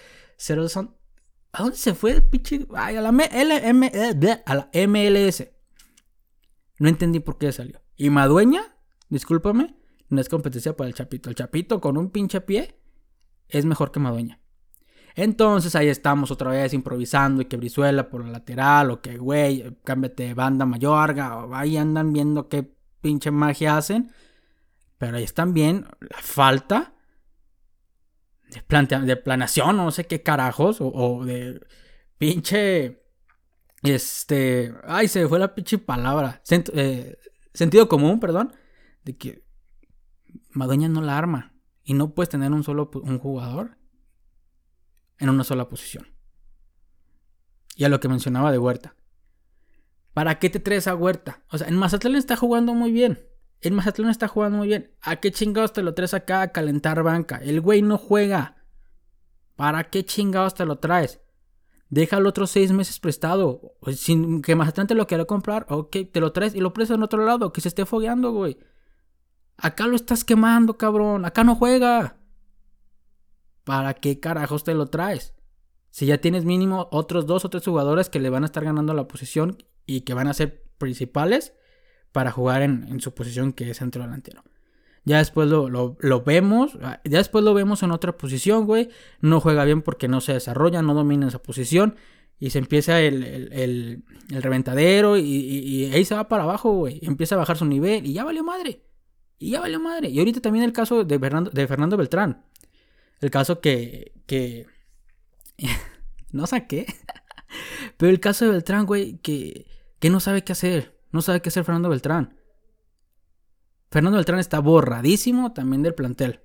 ¿A 1.53 1.63
dónde 1.63 1.77
se 1.77 1.95
fue 1.95 2.13
el 2.13 2.23
pinche? 2.23 2.67
Ay, 2.75 2.97
a 2.97 3.03
la, 3.03 3.11
eh, 3.11 4.43
a 4.47 4.55
la 4.55 4.71
MLS. 4.87 5.51
No 6.79 6.89
entendí 6.89 7.21
por 7.21 7.37
qué 7.37 7.53
salió. 7.53 7.83
Y 7.95 8.09
Madueña, 8.09 8.63
discúlpame, 9.11 9.77
no 10.09 10.21
es 10.21 10.31
competencia 10.31 10.77
para 10.77 10.89
el 10.89 10.95
Chapito. 10.95 11.29
El 11.29 11.37
Chapito 11.37 11.79
con 11.83 11.99
un 11.99 12.11
pinche 12.11 12.41
pie 12.41 12.81
es 13.49 13.67
mejor 13.67 13.93
que 13.93 14.01
Madueña. 14.01 14.41
Entonces 15.19 15.75
ahí 15.75 15.89
estamos 15.89 16.31
otra 16.31 16.53
vez 16.53 16.73
improvisando 16.73 17.43
y 17.43 17.47
que 17.47 17.57
Brizuela 17.57 18.09
por 18.09 18.25
la 18.25 18.31
lateral 18.31 18.93
o 18.93 19.01
que, 19.03 19.19
güey, 19.19 19.77
cámbiate 19.83 20.23
de 20.23 20.35
banda 20.35 20.65
Mayorga 20.65 21.39
o 21.39 21.53
ahí 21.57 21.77
andan 21.77 22.13
viendo 22.13 22.49
qué 22.49 22.73
pinche 23.01 23.33
magia 23.33 23.77
hacen. 23.77 24.13
Pero 24.97 25.17
ahí 25.17 25.25
están 25.25 25.55
bien 25.55 25.89
la 25.99 26.19
falta 26.19 26.95
de, 28.49 28.99
de 29.01 29.17
planeación, 29.17 29.77
no 29.77 29.91
sé 29.91 30.07
qué 30.07 30.23
carajos, 30.23 30.77
o, 30.81 31.25
de 31.25 31.67
pinche, 32.17 33.03
este, 33.83 34.73
ay, 34.85 35.09
se 35.09 35.27
fue 35.27 35.41
la 35.41 35.53
pinche 35.53 35.79
palabra, 35.79 36.43
eh, 36.49 37.19
sentido 37.53 37.89
común, 37.89 38.21
perdón, 38.21 38.53
de 39.03 39.17
que 39.17 39.45
Madueña 40.51 40.89
no 40.89 41.01
la 41.01 41.19
arma 41.19 41.55
y 41.83 41.95
no 41.95 42.15
puedes 42.15 42.29
tener 42.29 42.53
un 42.53 42.63
solo 42.63 42.89
un 43.03 43.19
jugador 43.19 43.78
en 45.19 45.31
una 45.31 45.45
sola 45.45 45.69
posición. 45.69 46.07
Y 47.77 47.85
a 47.85 47.89
lo 47.89 48.01
que 48.01 48.09
mencionaba 48.09 48.53
de 48.53 48.59
Huerta. 48.59 48.97
¿Para 50.13 50.39
qué 50.39 50.51
te 50.51 50.59
traes 50.59 50.89
a 50.89 50.97
Huerta? 50.97 51.45
O 51.51 51.59
sea, 51.59 51.69
en 51.69 51.77
Mazatlán 51.77 52.17
está 52.17 52.35
jugando 52.35 52.75
muy 52.75 52.91
bien. 52.91 53.21
En 53.61 53.75
Mazatlán 53.75 54.11
está 54.11 54.27
jugando 54.29 54.59
muy 54.59 54.69
bien. 54.69 54.93
¿A 55.01 55.17
qué 55.17 55.31
chingados 55.31 55.73
te 55.73 55.83
lo 55.83 55.95
traes 55.95 56.15
acá 56.15 56.43
a 56.43 56.53
calentar 56.53 57.03
banca? 57.03 57.37
El 57.37 57.61
güey 57.61 57.83
no 57.83 57.99
juega. 57.99 58.57
¿Para 59.55 59.91
qué 59.91 60.05
chingados 60.05 60.55
te 60.55 60.65
lo 60.65 60.79
traes? 60.79 61.21
Déjalo 61.89 62.29
otros 62.29 62.51
seis 62.51 62.73
meses 62.73 63.01
prestado. 63.01 63.77
Sin 63.95 64.43
que 64.43 64.55
Mazatlán 64.55 64.87
te 64.87 64.95
lo 64.95 65.07
quiera 65.07 65.25
comprar. 65.25 65.67
Ok, 65.69 65.97
te 66.13 66.21
lo 66.21 66.33
traes 66.33 66.55
y 66.55 66.61
lo 66.61 66.73
prestas 66.73 66.97
en 66.97 67.03
otro 67.03 67.25
lado. 67.25 67.53
Que 67.53 67.61
se 67.61 67.69
esté 67.69 67.87
fogueando, 67.87 68.33
güey. 68.33 68.59
Acá 69.57 69.87
lo 69.87 69.97
estás 69.97 70.25
quemando, 70.25 70.77
cabrón. 70.77 71.25
Acá 71.25 71.45
no 71.45 71.55
juega. 71.57 72.18
¿Para 73.69 73.93
qué 73.93 74.19
carajos 74.19 74.65
te 74.65 74.73
lo 74.73 74.87
traes? 74.87 75.35
Si 75.91 76.07
ya 76.07 76.23
tienes 76.23 76.47
mínimo 76.47 76.89
otros 76.91 77.27
dos 77.27 77.45
o 77.45 77.51
tres 77.51 77.67
jugadores 77.67 78.09
que 78.09 78.19
le 78.19 78.31
van 78.31 78.43
a 78.43 78.47
estar 78.47 78.65
ganando 78.65 78.95
la 78.95 79.07
posición 79.09 79.59
y 79.85 80.01
que 80.01 80.15
van 80.15 80.27
a 80.27 80.33
ser 80.33 80.65
principales 80.79 81.53
para 82.11 82.31
jugar 82.33 82.63
en, 82.63 82.99
su 83.01 83.13
posición 83.13 83.53
que 83.53 83.69
es 83.69 83.77
centro 83.77 84.03
delantero. 84.03 84.43
Ya 85.05 85.19
después 85.19 85.51
lo, 85.51 85.97
vemos, 86.25 86.79
ah, 86.81 87.03
ya 87.05 87.19
después 87.19 87.45
lo 87.45 87.53
vemos 87.53 87.83
en 87.83 87.91
otra 87.91 88.17
posición, 88.17 88.65
güey. 88.65 88.89
No 89.21 89.39
juega 89.39 89.67
bien 89.67 89.83
porque 89.83 90.09
no 90.09 90.23
se 90.23 90.33
desarrolla, 90.33 90.81
no 90.81 90.95
domina 90.95 91.29
esa 91.29 91.43
posición. 91.43 91.97
Y 92.39 92.49
se 92.49 92.61
empieza 92.61 93.03
el, 93.03 94.03
reventadero 94.31 95.19
y, 95.19 95.91
ahí 95.93 96.07
se 96.07 96.15
va 96.15 96.27
para 96.27 96.45
abajo, 96.45 96.73
güey. 96.73 97.01
Empieza 97.03 97.35
a 97.35 97.39
bajar 97.39 97.59
su 97.59 97.67
nivel 97.67 98.07
y 98.07 98.15
ya 98.15 98.25
valió 98.25 98.43
madre. 98.43 98.87
Y 99.39 99.51
ya 99.51 99.61
valió 99.61 99.79
madre. 99.79 100.09
Y 100.09 100.19
ahorita 100.21 100.41
también 100.41 100.65
el 100.65 100.73
caso 100.73 101.05
de 101.05 101.19
Fernando, 101.19 101.51
de 101.51 101.67
Fernando 101.67 101.99
Beltrán. 101.99 102.49
El 103.21 103.31
caso 103.31 103.61
que. 103.61 104.13
que 104.27 104.67
no 106.33 106.47
saqué. 106.47 106.87
Pero 107.97 108.11
el 108.11 108.21
caso 108.21 108.45
de 108.45 108.53
Beltrán, 108.53 108.87
güey, 108.87 109.19
que, 109.19 109.67
que 109.99 110.11
no 110.11 110.21
sabe 110.21 110.45
qué 110.45 110.53
hacer. 110.53 110.99
No 111.11 111.23
sabe 111.23 111.41
qué 111.41 111.49
hacer 111.49 111.65
Fernando 111.65 111.89
Beltrán. 111.89 112.39
Fernando 113.91 114.17
Beltrán 114.17 114.39
está 114.39 114.59
borradísimo 114.61 115.53
también 115.53 115.83
del 115.83 115.95
plantel. 115.95 116.41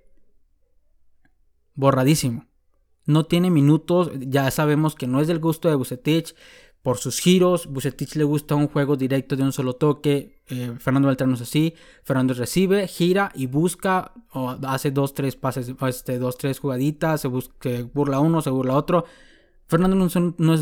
Borradísimo. 1.75 2.48
No 3.06 3.25
tiene 3.25 3.50
minutos. 3.50 4.12
Ya 4.20 4.50
sabemos 4.51 4.96
que 4.96 5.08
no 5.08 5.20
es 5.20 5.27
del 5.27 5.39
gusto 5.39 5.70
de 5.70 5.75
Bucetich 5.75 6.36
por 6.84 6.98
sus 6.98 7.20
giros. 7.20 7.66
Bucetich 7.66 8.16
le 8.16 8.25
gusta 8.25 8.54
un 8.54 8.68
juego 8.68 8.96
directo 8.96 9.36
de 9.36 9.44
un 9.44 9.52
solo 9.52 9.74
toque. 9.74 10.44
Eh, 10.48 10.74
Fernando 10.78 11.08
Beltrán 11.08 11.30
no 11.30 11.36
es 11.36 11.42
así. 11.42 11.74
Fernando 12.04 12.36
recibe, 12.36 12.88
gira 12.88 13.32
y 13.34 13.48
busca, 13.48 14.13
o 14.34 14.52
hace 14.68 14.92
dos, 14.92 15.16
tres 15.16 15.36
pases, 15.36 15.74
este, 15.88 16.20
dos, 16.20 16.38
tres 16.38 16.60
jugaditas, 16.60 17.22
se, 17.22 17.30
busca, 17.30 17.70
burla 17.94 18.20
uno, 18.20 18.42
se 18.42 18.52
burla 18.52 18.75
otro. 18.75 19.06
Fernando 19.66 19.96
no 19.96 20.06
es, 20.06 20.16
un, 20.16 20.36
no, 20.38 20.54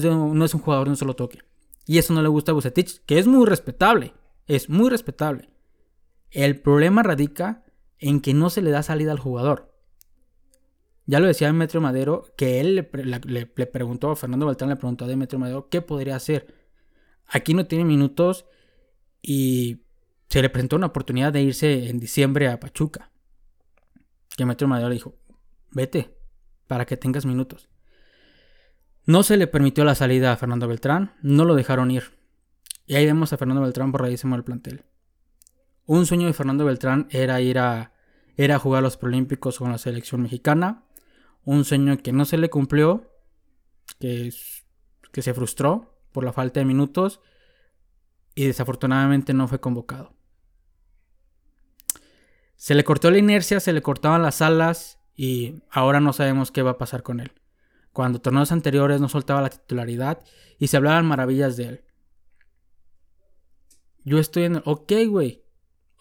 es 0.46 0.54
un 0.54 0.62
jugador 0.62 0.86
de 0.86 0.92
un 0.92 0.98
solo 0.98 1.16
toque. 1.16 1.40
Y 1.88 1.98
eso 1.98 2.14
no 2.14 2.22
le 2.22 2.30
gusta 2.30 2.52
a 2.52 2.56
Bucetich, 2.56 3.04
que 3.06 3.18
es 3.18 3.28
muy 3.28 3.46
respetable. 3.48 4.14
Es 4.46 4.70
muy 4.70 4.90
respetable. 4.90 5.50
El 6.30 6.62
problema 6.62 7.02
radica 7.04 7.64
en 7.98 8.22
que 8.22 8.34
no 8.34 8.50
se 8.52 8.62
le 8.62 8.70
da 8.70 8.84
salida 8.84 9.12
al 9.12 9.20
jugador. 9.20 9.71
Ya 11.12 11.20
lo 11.20 11.28
decía 11.28 11.48
Demetrio 11.48 11.82
Madero, 11.82 12.24
que 12.38 12.62
él 12.62 12.88
le, 13.26 13.66
preguntó, 13.66 14.16
Fernando 14.16 14.46
Beltrán 14.46 14.70
le 14.70 14.78
preguntó 14.78 15.04
a 15.04 15.10
Demetrio 15.10 15.40
Madero 15.40 15.68
qué 15.68 15.82
podría 15.82 16.16
hacer. 16.16 16.56
Aquí 17.28 17.54
no 17.54 17.66
tiene 17.66 17.84
minutos 17.84 18.46
y 19.22 19.82
se 20.30 20.42
le 20.42 20.50
presentó 20.50 20.78
una 20.78 20.86
oportunidad 20.86 21.34
de 21.34 21.42
irse 21.42 21.90
en 21.90 22.00
diciembre 22.00 22.48
a 22.48 22.62
Pachuca. 22.62 23.12
Que 24.38 24.44
Demetrio 24.44 24.70
Madero 24.70 24.88
le 24.88 24.94
dijo, 24.94 25.18
vete 25.72 26.18
para 26.68 26.86
que 26.86 26.96
tengas 26.96 27.26
minutos. 27.26 27.68
No 29.06 29.24
se 29.24 29.36
le 29.36 29.48
permitió 29.48 29.84
la 29.84 29.96
salida 29.96 30.32
a 30.32 30.38
Fernando 30.38 30.70
Beltrán, 30.70 31.16
no 31.22 31.44
lo 31.44 31.56
dejaron 31.56 31.92
ir. 31.92 32.18
Y 32.86 32.96
ahí 32.96 33.06
vemos 33.06 33.34
a 33.34 33.38
Fernando 33.38 33.62
Beltrán 33.62 33.92
borradísimo 33.92 34.36
del 34.36 34.46
plantel. 34.46 34.86
Un 35.86 36.06
sueño 36.06 36.28
de 36.28 36.34
Fernando 36.34 36.64
Beltrán 36.64 37.10
era 37.10 37.42
ir 37.42 37.60
a, 37.60 37.92
era 38.38 38.60
jugar 38.60 38.82
los 38.82 38.96
Prolímpicos 38.96 39.58
con 39.58 39.74
la 39.74 39.78
selección 39.78 40.22
mexicana 40.22 40.86
un 41.44 41.66
sueño 41.66 41.98
que 41.98 42.12
no 42.12 42.26
se 42.26 42.38
le 42.38 42.50
cumplió, 42.50 43.12
que, 44.00 44.34
que 45.12 45.22
se 45.22 45.34
frustró 45.34 45.98
por 46.12 46.24
la 46.24 46.34
falta 46.34 46.60
de 46.60 46.66
minutos 46.66 47.22
y 48.36 48.46
desafortunadamente 48.46 49.34
no 49.34 49.48
fue 49.48 49.60
convocado. 49.60 50.14
Se 52.56 52.76
le 52.76 52.84
cortó 52.84 53.10
la 53.10 53.18
inercia, 53.18 53.60
se 53.60 53.74
le 53.74 53.82
cortaban 53.82 54.22
las 54.22 54.42
alas 54.42 55.00
y 55.16 55.64
ahora 55.72 56.00
no 56.00 56.14
sabemos 56.14 56.52
qué 56.52 56.62
va 56.62 56.72
a 56.72 56.78
pasar 56.78 57.04
con 57.04 57.20
él. 57.20 57.32
Cuando 57.92 58.22
torneos 58.22 58.52
anteriores 58.52 59.02
no 59.02 59.10
soltaba 59.10 59.42
la 59.42 59.50
titularidad 59.50 60.24
y 60.60 60.68
se 60.68 60.78
hablaban 60.78 61.06
maravillas 61.06 61.58
de 61.58 61.64
él. 61.66 61.84
Yo 64.04 64.20
estoy 64.20 64.44
en 64.44 64.58
el... 64.58 64.62
Ok, 64.66 64.94
güey. 65.08 65.44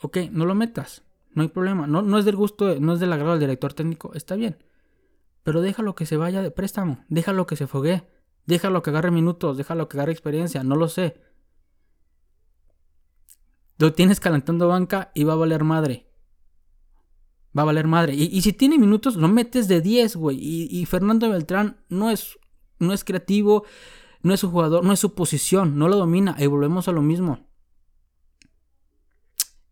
Ok, 0.00 0.18
no 0.30 0.46
lo 0.46 0.54
metas. 0.54 1.02
No 1.32 1.42
hay 1.42 1.48
problema. 1.48 1.86
No, 1.86 2.02
no 2.02 2.18
es 2.18 2.24
del 2.24 2.36
gusto, 2.36 2.78
no 2.78 2.94
es 2.94 3.00
del 3.00 3.12
agrado 3.12 3.32
del 3.32 3.40
director 3.40 3.72
técnico. 3.72 4.12
Está 4.14 4.36
bien. 4.36 4.58
Pero 5.42 5.60
déjalo 5.62 5.94
que 5.94 6.06
se 6.06 6.16
vaya 6.16 6.42
de 6.42 6.50
préstamo, 6.50 7.04
déjalo 7.08 7.46
que 7.46 7.56
se 7.56 7.66
fogue, 7.66 8.06
déjalo 8.46 8.82
que 8.82 8.90
agarre 8.90 9.10
minutos, 9.10 9.56
déjalo 9.56 9.88
que 9.88 9.96
agarre 9.96 10.12
experiencia, 10.12 10.62
no 10.62 10.76
lo 10.76 10.88
sé. 10.88 11.20
Lo 13.78 13.94
tienes 13.94 14.20
calentando 14.20 14.68
banca 14.68 15.10
y 15.14 15.24
va 15.24 15.32
a 15.32 15.36
valer 15.36 15.64
madre. 15.64 16.06
Va 17.56 17.62
a 17.62 17.64
valer 17.64 17.86
madre. 17.86 18.14
Y, 18.14 18.40
si 18.42 18.52
tiene 18.52 18.78
minutos, 18.78 19.16
lo 19.16 19.26
metes 19.26 19.66
de 19.68 19.80
10, 19.80 20.16
güey. 20.16 20.36
Y, 20.38 20.68
y, 20.70 20.84
Fernando 20.84 21.30
Beltrán 21.30 21.82
no 21.88 22.10
es, 22.10 22.38
no 22.78 22.92
es 22.92 23.02
creativo, 23.02 23.64
no 24.22 24.34
es 24.34 24.40
su 24.40 24.50
jugador, 24.50 24.84
no 24.84 24.92
es 24.92 25.00
su 25.00 25.14
posición, 25.14 25.78
no 25.78 25.88
lo 25.88 25.96
domina. 25.96 26.36
Y 26.38 26.46
volvemos 26.46 26.88
a 26.88 26.92
lo 26.92 27.00
mismo. 27.00 27.48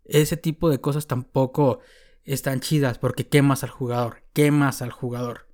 Ese 0.04 0.38
tipo 0.38 0.70
de 0.70 0.80
cosas 0.80 1.06
tampoco 1.06 1.80
están 2.25 2.60
chidas 2.60 2.98
porque 2.98 3.28
quemas 3.28 3.62
al 3.62 3.70
jugador, 3.70 4.25
quemas 4.32 4.80
al 4.80 4.90
jugador 4.90 5.48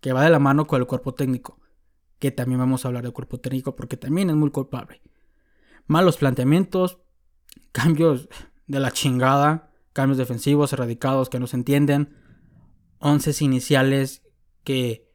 que 0.00 0.12
va 0.12 0.22
de 0.22 0.30
la 0.30 0.38
mano 0.38 0.66
con 0.66 0.80
el 0.80 0.86
cuerpo 0.86 1.14
técnico, 1.14 1.60
que 2.18 2.30
también 2.30 2.58
vamos 2.58 2.84
a 2.84 2.88
hablar 2.88 3.02
del 3.02 3.12
cuerpo 3.12 3.38
técnico 3.38 3.76
porque 3.76 3.96
también 3.96 4.30
es 4.30 4.36
muy 4.36 4.50
culpable. 4.50 5.02
Malos 5.86 6.16
planteamientos, 6.16 6.98
cambios 7.72 8.28
de 8.66 8.80
la 8.80 8.90
chingada, 8.90 9.72
cambios 9.92 10.18
defensivos 10.18 10.72
erradicados 10.72 11.28
que 11.28 11.40
no 11.40 11.46
se 11.46 11.56
entienden, 11.56 12.14
once 12.98 13.32
iniciales 13.44 14.22
que, 14.64 15.10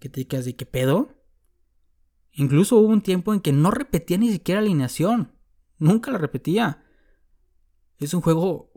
que 0.00 0.08
te 0.08 0.20
digas 0.20 0.44
de 0.44 0.56
qué 0.56 0.66
pedo. 0.66 1.14
Incluso 2.32 2.76
hubo 2.76 2.88
un 2.88 3.02
tiempo 3.02 3.32
en 3.32 3.40
que 3.40 3.52
no 3.52 3.70
repetía 3.70 4.18
ni 4.18 4.30
siquiera 4.30 4.60
alineación. 4.60 5.32
Nunca 5.78 6.10
la 6.10 6.18
repetía. 6.18 6.84
Es 7.98 8.12
un 8.14 8.20
juego. 8.20 8.72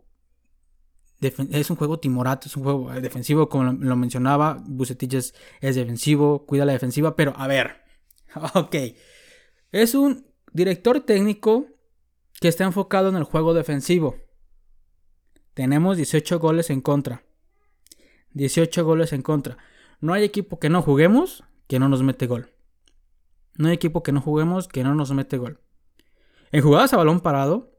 Es 1.20 1.70
un 1.70 1.76
juego 1.76 1.98
timorato, 1.98 2.46
es 2.46 2.56
un 2.56 2.62
juego 2.62 2.92
eh, 2.92 3.00
defensivo, 3.00 3.48
como 3.48 3.72
lo, 3.72 3.96
mencionaba. 3.96 4.62
Bucetich 4.64 5.14
es, 5.14 5.34
defensivo, 5.60 6.46
cuida 6.46 6.64
la 6.64 6.72
defensiva, 6.72 7.16
pero 7.16 7.34
a 7.36 7.46
ver. 7.46 7.82
Ok. 8.54 8.76
Es 9.72 9.94
un 9.94 10.26
director 10.52 11.00
técnico 11.00 11.66
que 12.40 12.48
está 12.48 12.64
enfocado 12.64 13.08
en 13.08 13.16
el 13.16 13.24
juego 13.24 13.52
defensivo. 13.52 14.16
Tenemos 15.54 15.96
18 15.96 16.38
goles 16.38 16.70
en 16.70 16.80
contra. 16.80 17.24
18 18.34 18.84
goles 18.84 19.12
en 19.12 19.22
contra. 19.22 19.58
No 20.00 20.12
hay 20.12 20.24
equipo 20.24 20.60
que 20.60 20.68
no 20.68 20.82
juguemos 20.82 21.42
que 21.66 21.78
no 21.78 21.88
nos 21.88 22.02
mete 22.02 22.26
gol. 22.26 22.52
No 23.56 23.68
hay 23.68 23.74
equipo 23.74 24.02
que 24.02 24.12
no 24.12 24.20
juguemos 24.20 24.68
que 24.68 24.84
no 24.84 24.94
nos 24.94 25.10
mete 25.12 25.36
gol. 25.36 25.60
En 26.52 26.62
jugadas 26.62 26.92
a 26.92 26.96
balón 26.96 27.20
parado, 27.20 27.72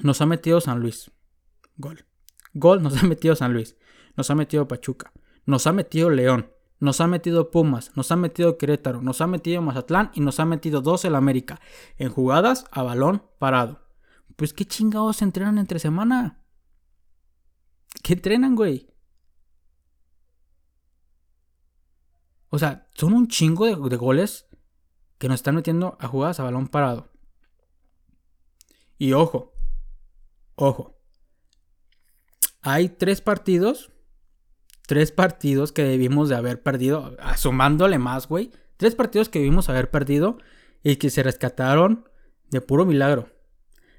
nos 0.00 0.20
ha 0.20 0.26
metido 0.26 0.60
San 0.60 0.80
Luis. 0.80 1.10
Gol. 1.76 2.04
Gol 2.54 2.82
nos 2.82 3.02
ha 3.02 3.06
metido 3.06 3.34
San 3.34 3.52
Luis. 3.52 3.76
Nos 4.16 4.30
ha 4.30 4.34
metido 4.34 4.68
Pachuca. 4.68 5.12
Nos 5.46 5.66
ha 5.66 5.72
metido 5.72 6.10
León. 6.10 6.50
Nos 6.78 7.00
ha 7.00 7.06
metido 7.06 7.50
Pumas. 7.50 7.92
Nos 7.96 8.10
ha 8.10 8.16
metido 8.16 8.58
Querétaro. 8.58 9.02
Nos 9.02 9.20
ha 9.20 9.26
metido 9.26 9.62
Mazatlán. 9.62 10.10
Y 10.14 10.20
nos 10.20 10.40
ha 10.40 10.44
metido 10.44 10.80
dos 10.80 11.04
el 11.04 11.14
América. 11.14 11.60
En 11.98 12.10
jugadas 12.10 12.64
a 12.70 12.82
balón 12.82 13.22
parado. 13.38 13.86
Pues 14.36 14.52
qué 14.52 14.64
chingados 14.64 15.18
se 15.18 15.24
entrenan 15.24 15.58
entre 15.58 15.78
semana. 15.78 16.42
¿Qué 18.02 18.14
entrenan, 18.14 18.54
güey? 18.54 18.88
O 22.48 22.58
sea, 22.58 22.88
son 22.94 23.12
un 23.12 23.28
chingo 23.28 23.66
de, 23.66 23.76
de 23.88 23.96
goles 23.96 24.48
que 25.18 25.28
nos 25.28 25.36
están 25.36 25.54
metiendo 25.54 25.96
a 26.00 26.08
jugadas 26.08 26.40
a 26.40 26.44
balón 26.44 26.68
parado. 26.68 27.10
Y 28.98 29.12
ojo, 29.12 29.54
ojo. 30.56 30.99
Hay 32.62 32.88
tres 32.88 33.20
partidos. 33.20 33.90
Tres 34.86 35.12
partidos 35.12 35.72
que 35.72 35.84
debimos 35.84 36.28
de 36.28 36.36
haber 36.36 36.62
perdido. 36.62 37.16
Sumándole 37.36 37.98
más, 37.98 38.28
güey. 38.28 38.50
Tres 38.76 38.94
partidos 38.94 39.28
que 39.28 39.38
debimos 39.38 39.68
haber 39.68 39.90
perdido. 39.90 40.38
Y 40.82 40.96
que 40.96 41.10
se 41.10 41.22
rescataron 41.22 42.08
de 42.50 42.60
puro 42.60 42.84
milagro. 42.84 43.28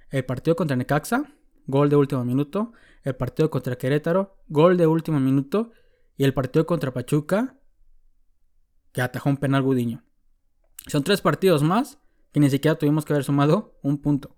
El 0.10 0.25
partido 0.25 0.56
contra 0.56 0.75
Necaxa. 0.75 1.34
Gol 1.68 1.89
de 1.89 1.96
último 1.96 2.25
minuto. 2.25 2.74
El 3.03 3.15
partido 3.15 3.50
contra 3.50 3.77
Querétaro. 3.77 4.44
Gol 4.48 4.77
de 4.77 4.88
último 4.88 5.20
minuto. 5.20 5.72
Y 6.18 6.24
el 6.24 6.34
partido 6.34 6.65
contra 6.65 6.94
Pachuca. 6.94 7.58
Que 8.91 9.01
atajó 9.01 9.30
un 9.30 9.38
penal 9.38 9.62
Gudiño. 9.63 10.03
Son 10.88 11.03
tres 11.03 11.22
partidos 11.22 11.63
más 11.63 12.00
que 12.32 12.39
ni 12.39 12.50
siquiera 12.50 12.77
tuvimos 12.77 13.06
que 13.06 13.13
haber 13.13 13.24
sumado 13.24 13.77
un 13.82 13.98
punto. 14.01 14.36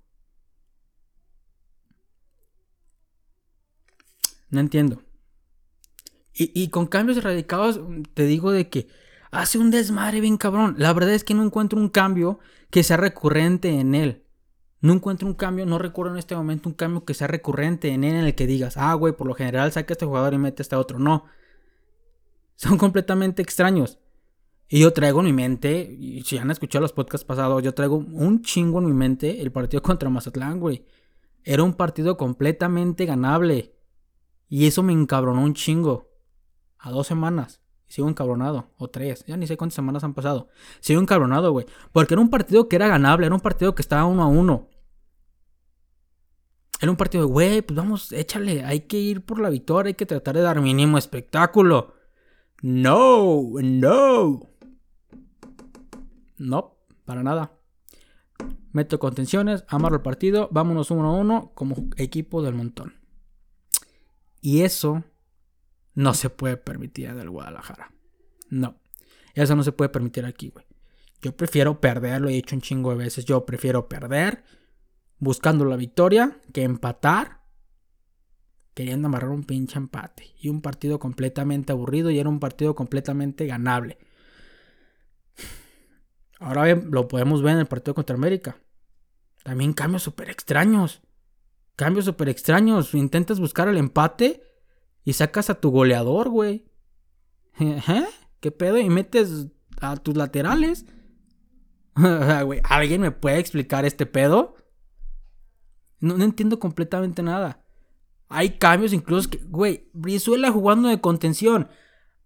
No 4.54 4.60
entiendo. 4.60 5.02
Y, 6.36 6.68
con 6.70 6.86
cambios 6.86 7.24
radicados 7.24 7.80
te 8.14 8.26
digo 8.26 8.52
de 8.52 8.70
que 8.70 8.88
hace 9.32 9.58
un 9.58 9.72
desmadre 9.72 10.22
bien 10.22 10.38
cabrón. 10.38 10.76
La 10.78 10.94
verdad 10.94 11.14
es 11.14 11.24
que 11.24 11.34
no 11.34 11.44
encuentro 11.44 11.80
un 11.80 11.90
cambio 11.90 12.40
que 12.70 12.84
sea 12.84 12.98
recurrente 12.98 13.80
en 13.80 13.96
él. 13.96 14.24
No 14.80 14.94
encuentro 14.94 15.28
un 15.28 15.34
cambio, 15.34 15.66
no 15.66 15.80
recuerdo 15.80 16.14
en 16.14 16.20
este 16.20 16.36
momento 16.36 16.70
un 16.70 16.76
cambio 16.76 17.04
que 17.04 17.16
sea 17.16 17.28
recurrente 17.28 17.90
en 17.90 18.04
él 18.04 18.14
en 18.16 18.26
el 18.26 18.36
que 18.36 18.46
digas, 18.46 18.78
ah, 18.78 18.94
güey, 18.94 19.14
por 19.16 19.26
lo 19.26 19.34
general 19.34 19.72
saca 19.72 19.92
a 19.92 19.96
este 19.96 20.06
jugador 20.06 20.36
y 20.36 20.38
mete 20.38 20.62
a 20.62 20.64
este 20.64 20.76
otro. 20.76 21.00
No. 21.00 21.26
Son 22.56 22.78
completamente 22.78 23.42
extraños. 23.42 23.98
Y 24.70 24.82
yo 24.82 24.94
traigo 24.94 25.22
en 25.22 25.26
mi 25.26 25.34
mente, 25.34 25.98
y 26.00 26.22
si 26.22 26.38
han 26.38 26.52
escuchado 26.52 26.82
los 26.82 26.94
podcasts 26.94 27.26
pasados, 27.26 27.64
yo 27.64 27.74
traigo 27.74 27.98
un 27.98 28.42
chingo 28.44 28.80
en 28.80 28.86
mi 28.86 28.94
mente 28.94 29.42
el 29.42 29.52
partido 29.52 29.82
contra 29.82 30.10
Mazatlán, 30.10 30.60
güey. 30.60 30.86
Era 31.44 31.64
un 31.64 31.74
partido 31.74 32.18
completamente 32.18 33.06
ganable. 33.06 33.73
Y 34.48 34.68
eso 34.68 34.84
me 34.84 34.94
encabronó 34.94 35.42
un 35.42 35.54
chingo. 35.54 36.10
A 36.78 36.92
dos 36.92 37.08
semanas. 37.08 37.62
Sigo 37.88 38.10
encabronado. 38.10 38.72
O 38.78 38.90
tres. 38.90 39.24
Ya 39.26 39.38
ni 39.38 39.48
sé 39.48 39.58
cuántas 39.58 39.76
semanas 39.76 40.04
han 40.04 40.14
pasado. 40.14 40.50
Sigo 40.80 41.02
encabronado, 41.02 41.52
güey. 41.52 41.66
Porque 41.92 42.14
era 42.14 42.22
un 42.22 42.30
partido 42.30 42.68
que 42.68 42.76
era 42.76 42.88
ganable. 42.88 43.26
Era 43.26 43.36
un 43.36 43.42
partido 43.42 43.76
que 43.76 43.82
estaba 43.82 44.06
uno 44.06 44.24
a 44.24 44.28
uno. 44.28 44.70
Era 46.82 46.92
un 46.92 46.98
partido 46.98 47.26
de, 47.26 47.32
güey, 47.32 47.62
pues 47.62 47.78
vamos, 47.78 48.12
échale. 48.12 48.66
Hay 48.66 48.82
que 48.82 49.00
ir 49.00 49.26
por 49.26 49.40
la 49.40 49.50
victoria. 49.50 49.90
Hay 49.90 49.94
que 49.94 50.06
tratar 50.06 50.36
de 50.36 50.42
dar 50.42 50.60
mínimo 50.60 50.98
espectáculo. 50.98 51.94
No, 52.62 53.52
no. 53.62 54.42
No, 56.38 56.78
para 57.06 57.24
nada. 57.24 57.54
Meto 58.72 59.00
contenciones, 59.00 59.66
amarro 59.68 59.98
el 59.98 60.02
partido, 60.02 60.50
vámonos 60.52 60.90
uno 60.90 61.10
a 61.10 61.14
uno 61.14 61.52
como 61.54 61.76
equipo 61.98 62.42
del 62.42 62.56
montón. 62.56 62.94
Y 64.44 64.64
eso 64.64 65.06
no 65.96 66.14
se 66.14 66.30
puede 66.30 66.58
permitir 66.58 67.06
en 67.06 67.18
el 67.18 67.30
Guadalajara. 67.30 67.94
No. 68.50 68.78
Eso 69.36 69.56
no 69.56 69.64
se 69.64 69.72
puede 69.72 69.88
permitir 69.88 70.26
aquí, 70.26 70.50
güey. 70.50 70.66
Yo 71.22 71.34
prefiero 71.38 71.80
perder, 71.80 72.20
lo 72.20 72.28
he 72.28 72.34
dicho 72.34 72.54
un 72.54 72.62
chingo 72.62 72.90
de 72.92 72.98
veces. 72.98 73.24
Yo 73.24 73.46
prefiero 73.46 73.88
perder 73.88 74.44
buscando 75.18 75.64
la 75.64 75.78
victoria 75.78 76.42
que 76.52 76.64
empatar 76.64 77.40
queriendo 78.74 79.08
amarrar 79.08 79.30
un 79.30 79.46
pinche 79.46 79.78
empate. 79.78 80.34
Y 80.38 80.50
un 80.50 80.62
partido 80.62 81.00
completamente 81.00 81.72
aburrido 81.72 82.12
y 82.12 82.20
era 82.20 82.28
un 82.28 82.42
partido 82.42 82.76
completamente 82.76 83.46
ganable. 83.48 83.98
Ahora 86.38 86.76
lo 86.76 87.08
podemos 87.08 87.42
ver 87.42 87.54
en 87.54 87.60
el 87.60 87.68
partido 87.68 87.96
contra 87.96 88.18
América. 88.18 88.58
También 89.44 89.72
cambios 89.72 90.04
súper 90.04 90.30
extraños. 90.30 91.02
Cambios 91.76 92.06
súper 92.06 92.30
extraños. 92.30 92.94
Intentas 92.94 93.40
buscar 93.40 93.68
el 93.68 93.78
empate 93.78 94.44
y 95.04 95.14
sacas 95.14 95.50
a 95.50 95.56
tu 95.56 95.72
goleador, 95.72 96.30
güey. 96.30 96.66
¿Eh? 97.60 98.06
¿Qué 98.40 98.52
pedo? 98.52 98.78
Y 98.78 98.90
metes 98.90 99.48
a 99.82 99.96
tus 99.98 100.16
laterales. 100.16 100.86
¿Alguien 102.64 103.02
me 103.02 103.12
puede 103.12 103.40
explicar 103.40 103.86
este 103.86 104.06
pedo? 104.06 104.56
No, 106.00 106.18
no, 106.18 106.24
entiendo 106.24 106.60
completamente 106.60 107.24
nada. 107.24 107.64
Hay 108.30 108.58
cambios 108.58 108.94
incluso 108.94 109.30
que, 109.30 109.38
güey, 109.38 109.90
Brizuela 109.94 110.52
jugando 110.52 110.90
de 110.90 111.00
contención. 111.00 111.70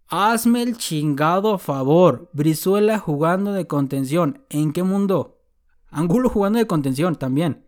Hazme 0.08 0.62
el 0.62 0.78
chingado 0.78 1.58
favor. 1.58 2.30
Brizuela 2.32 2.98
jugando 2.98 3.52
de 3.52 3.66
contención. 3.66 4.44
¿En 4.48 4.72
qué 4.72 4.82
mundo? 4.82 5.42
Angulo 5.90 6.28
jugando 6.28 6.58
de 6.58 6.66
contención 6.66 7.16
también. 7.16 7.67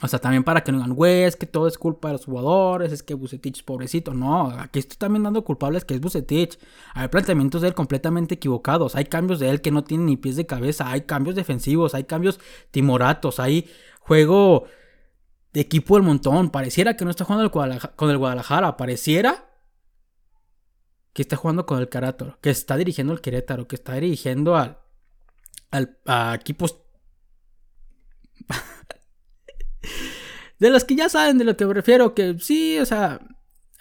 O 0.00 0.06
sea, 0.06 0.20
también 0.20 0.44
para 0.44 0.62
que 0.62 0.70
no 0.70 0.78
digan, 0.78 0.94
güey, 0.94 1.24
es 1.24 1.34
que 1.34 1.46
todo 1.46 1.66
es 1.66 1.76
culpa 1.76 2.08
de 2.08 2.12
los 2.12 2.24
jugadores, 2.24 2.92
es 2.92 3.02
que 3.02 3.14
Bucetich 3.14 3.56
es 3.56 3.62
pobrecito. 3.64 4.14
No, 4.14 4.50
aquí 4.50 4.78
estoy 4.78 4.96
también 4.96 5.24
dando 5.24 5.42
culpables 5.42 5.84
que 5.84 5.94
es 5.94 6.00
Bucetich. 6.00 6.58
Hay 6.94 7.08
planteamientos 7.08 7.62
de 7.62 7.68
él 7.68 7.74
completamente 7.74 8.36
equivocados. 8.36 8.94
Hay 8.94 9.06
cambios 9.06 9.40
de 9.40 9.50
él 9.50 9.60
que 9.60 9.72
no 9.72 9.82
tienen 9.82 10.06
ni 10.06 10.16
pies 10.16 10.36
de 10.36 10.46
cabeza. 10.46 10.88
Hay 10.88 11.02
cambios 11.02 11.34
defensivos, 11.34 11.94
hay 11.94 12.04
cambios 12.04 12.38
timoratos, 12.70 13.40
hay 13.40 13.68
juego 13.98 14.66
de 15.52 15.60
equipo 15.62 15.96
del 15.96 16.04
montón. 16.04 16.50
Pareciera 16.50 16.96
que 16.96 17.04
no 17.04 17.10
está 17.10 17.24
jugando 17.24 17.50
con 17.50 18.10
el 18.10 18.18
Guadalajara. 18.18 18.76
Pareciera 18.76 19.50
que 21.12 21.22
está 21.22 21.34
jugando 21.34 21.66
con 21.66 21.80
el 21.80 21.88
Querétaro, 21.88 22.38
que 22.40 22.50
está 22.50 22.76
dirigiendo 22.76 23.12
el 23.12 23.20
Querétaro, 23.20 23.66
que 23.66 23.74
está 23.74 23.94
dirigiendo 23.94 24.56
al, 24.56 24.78
al 25.72 25.98
a 26.06 26.36
equipos 26.36 26.78
de 30.58 30.70
los 30.70 30.84
que 30.84 30.96
ya 30.96 31.08
saben 31.08 31.38
de 31.38 31.44
lo 31.44 31.56
que 31.56 31.66
me 31.66 31.74
refiero, 31.74 32.14
que 32.14 32.36
sí, 32.40 32.78
o 32.78 32.86
sea, 32.86 33.20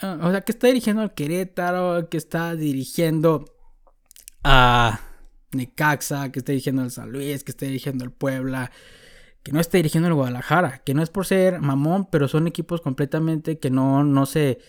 o 0.02 0.32
sea, 0.32 0.42
que 0.42 0.52
está 0.52 0.68
dirigiendo 0.68 1.02
al 1.02 1.14
Querétaro, 1.14 2.08
que 2.10 2.18
está 2.18 2.56
dirigiendo 2.56 3.46
a 4.44 5.02
Necaxa, 5.52 6.32
que 6.32 6.40
está 6.40 6.52
dirigiendo 6.52 6.84
al 6.84 6.92
San 6.92 7.12
Luis, 7.12 7.44
que 7.44 7.52
está 7.52 7.66
dirigiendo 7.66 8.04
al 8.04 8.12
Puebla, 8.12 8.72
que 9.44 9.52
no 9.52 9.60
está 9.60 9.78
dirigiendo 9.78 10.08
al 10.08 10.14
Guadalajara, 10.14 10.84
que 10.84 10.94
no 10.94 11.02
es 11.02 11.10
por 11.10 11.26
ser 11.26 11.62
mamón, 11.62 12.08
pero 12.12 12.28
son 12.28 12.48
equipos 12.48 12.82
completamente 12.82 13.60
que 13.60 13.72
no, 13.72 14.04
no 14.04 14.26
se 14.26 14.60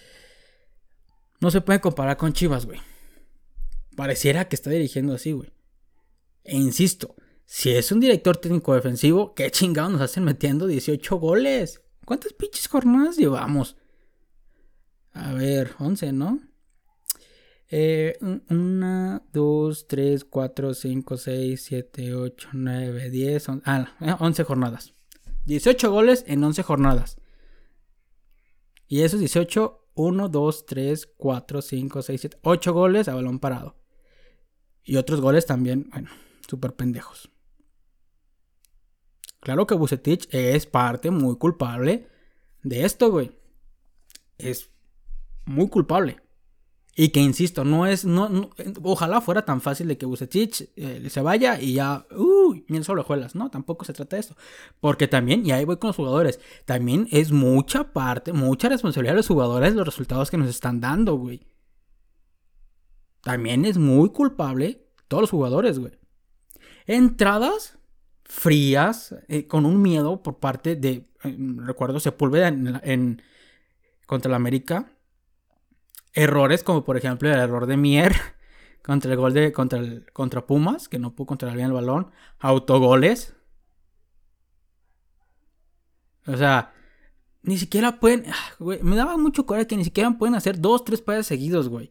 no 1.40 1.50
se 1.50 1.60
puede 1.60 1.80
comparar 1.80 2.16
con 2.16 2.32
Chivas, 2.32 2.66
güey. 2.66 2.80
Pareciera 3.96 4.48
que 4.48 4.56
está 4.56 4.70
dirigiendo 4.70 5.14
así, 5.14 5.32
güey. 5.32 5.52
E 6.44 6.56
insisto, 6.56 7.14
si 7.50 7.70
es 7.70 7.90
un 7.92 7.98
director 7.98 8.36
técnico 8.36 8.74
defensivo, 8.74 9.34
¿qué 9.34 9.50
chingados 9.50 9.90
nos 9.90 10.02
hacen 10.02 10.22
metiendo 10.22 10.66
18 10.66 11.16
goles? 11.16 11.80
¿Cuántas 12.04 12.34
pinches 12.34 12.68
jornadas 12.68 13.16
llevamos? 13.16 13.78
A 15.12 15.32
ver, 15.32 15.74
11, 15.78 16.12
¿no? 16.12 16.40
Eh, 17.70 18.18
1, 18.20 19.22
2, 19.32 19.88
3, 19.88 20.24
4, 20.26 20.74
5, 20.74 21.16
6, 21.16 21.62
7, 21.64 22.14
8, 22.14 22.48
9, 22.52 23.08
10, 23.08 23.48
11, 23.48 23.62
ah, 23.64 24.16
11 24.20 24.44
jornadas. 24.44 24.92
18 25.46 25.90
goles 25.90 26.24
en 26.26 26.44
11 26.44 26.62
jornadas. 26.62 27.16
Y 28.86 29.00
esos 29.00 29.20
18 29.20 29.86
1, 29.94 30.28
2, 30.28 30.66
3, 30.66 31.06
4, 31.16 31.62
5, 31.62 32.02
6, 32.02 32.20
7, 32.20 32.38
8 32.42 32.72
goles 32.74 33.08
a 33.08 33.14
balón 33.14 33.38
parado. 33.38 33.78
Y 34.84 34.96
otros 34.96 35.22
goles 35.22 35.46
también, 35.46 35.88
bueno, 35.90 36.10
súper 36.46 36.74
pendejos. 36.74 37.30
Claro 39.40 39.66
que 39.66 39.74
Bucetich 39.74 40.28
es 40.30 40.66
parte 40.66 41.10
muy 41.10 41.36
culpable 41.36 42.08
de 42.62 42.84
esto, 42.84 43.10
güey. 43.10 43.32
Es 44.36 44.70
muy 45.44 45.68
culpable. 45.68 46.20
Y 47.00 47.10
que 47.10 47.20
insisto, 47.20 47.64
no 47.64 47.86
es. 47.86 48.04
No, 48.04 48.50
ojalá 48.82 49.20
fuera 49.20 49.44
tan 49.44 49.60
fácil 49.60 49.86
de 49.86 49.96
que 49.96 50.04
Bucetich 50.04 50.68
eh, 50.74 51.06
se 51.08 51.20
vaya 51.20 51.60
y 51.60 51.74
ya. 51.74 52.04
Uy, 52.10 52.64
bien 52.68 52.82
solo 52.82 53.04
juelas. 53.04 53.36
No, 53.36 53.50
tampoco 53.50 53.84
se 53.84 53.92
trata 53.92 54.16
de 54.16 54.20
eso. 54.20 54.36
Porque 54.80 55.06
también, 55.06 55.46
y 55.46 55.52
ahí 55.52 55.64
voy 55.64 55.76
con 55.76 55.88
los 55.88 55.96
jugadores. 55.96 56.40
También 56.64 57.06
es 57.12 57.30
mucha 57.30 57.92
parte, 57.92 58.32
mucha 58.32 58.68
responsabilidad 58.68 59.12
de 59.12 59.18
los 59.18 59.28
jugadores 59.28 59.74
los 59.74 59.86
resultados 59.86 60.28
que 60.28 60.38
nos 60.38 60.48
están 60.48 60.80
dando, 60.80 61.14
güey. 61.14 61.46
También 63.22 63.64
es 63.64 63.78
muy 63.78 64.10
culpable 64.10 64.88
todos 65.06 65.22
los 65.22 65.30
jugadores, 65.30 65.78
güey. 65.78 65.92
Entradas 66.86 67.78
frías, 68.28 69.14
eh, 69.28 69.46
con 69.46 69.66
un 69.66 69.82
miedo 69.82 70.22
por 70.22 70.38
parte 70.38 70.76
de. 70.76 71.08
Eh, 71.24 71.36
recuerdo 71.56 71.98
Sepúlveda 71.98 72.48
en, 72.48 73.22
contra 74.06 74.30
la 74.30 74.36
América 74.36 74.92
errores 76.14 76.62
como 76.62 76.84
por 76.84 76.96
ejemplo 76.96 77.28
el 77.28 77.38
error 77.38 77.66
de 77.66 77.76
Mier 77.76 78.14
contra 78.82 79.10
el 79.10 79.16
gol 79.16 79.34
de 79.34 79.52
contra 79.52 79.78
el 79.78 80.10
contra 80.12 80.46
Pumas 80.46 80.88
que 80.88 80.98
no 80.98 81.14
pudo 81.14 81.26
controlar 81.26 81.56
bien 81.56 81.68
el 81.68 81.74
balón, 81.74 82.10
autogoles. 82.38 83.34
O 86.26 86.36
sea, 86.36 86.72
ni 87.42 87.56
siquiera 87.56 87.98
pueden, 88.00 88.24
ah, 88.28 88.64
me 88.82 88.96
daba 88.96 89.16
mucho 89.16 89.46
coraje 89.46 89.66
que 89.66 89.76
ni 89.76 89.84
siquiera 89.84 90.10
pueden 90.18 90.34
hacer 90.34 90.60
dos, 90.60 90.84
tres 90.84 91.00
pases 91.00 91.26
seguidos, 91.26 91.68
güey. 91.68 91.90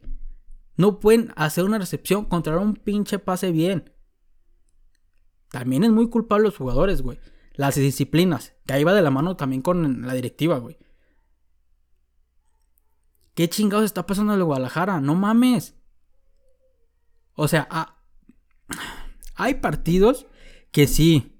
No 0.75 0.99
pueden 0.99 1.33
hacer 1.35 1.63
una 1.63 1.79
recepción, 1.79 2.25
controlar 2.25 2.61
un 2.61 2.75
pinche 2.75 3.17
pase 3.17 3.51
bien. 3.51 3.91
También 5.49 5.83
es 5.83 5.91
muy 5.91 6.09
culpable 6.09 6.45
los 6.45 6.57
jugadores, 6.57 7.01
güey. 7.01 7.19
Las 7.53 7.75
disciplinas, 7.75 8.53
que 8.65 8.73
ahí 8.73 8.83
va 8.83 8.93
de 8.93 9.01
la 9.01 9.11
mano 9.11 9.35
también 9.35 9.61
con 9.61 10.05
la 10.05 10.13
directiva, 10.13 10.57
güey. 10.59 10.77
¿Qué 13.33 13.49
chingados 13.49 13.85
está 13.85 14.05
pasando 14.05 14.33
en 14.33 14.39
el 14.39 14.45
Guadalajara? 14.45 14.99
No 14.99 15.15
mames. 15.15 15.75
O 17.33 17.47
sea, 17.47 17.67
hay 19.35 19.55
partidos 19.55 20.25
que 20.71 20.87
sí. 20.87 21.33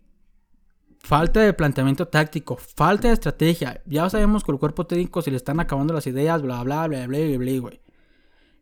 Falta 1.00 1.40
de 1.40 1.54
planteamiento 1.54 2.08
táctico, 2.08 2.58
falta 2.58 3.08
de 3.08 3.14
estrategia. 3.14 3.82
Ya 3.86 4.10
sabemos 4.10 4.44
que 4.44 4.52
el 4.52 4.60
cuerpo 4.60 4.86
técnico 4.86 5.22
se 5.22 5.32
le 5.32 5.38
están 5.38 5.60
acabando 5.60 5.94
las 5.94 6.06
ideas, 6.06 6.42
bla, 6.42 6.62
bla, 6.64 6.86
bla, 6.88 7.08
bla, 7.08 7.20
bla, 7.20 7.38
bla, 7.38 7.60
güey. 7.60 7.82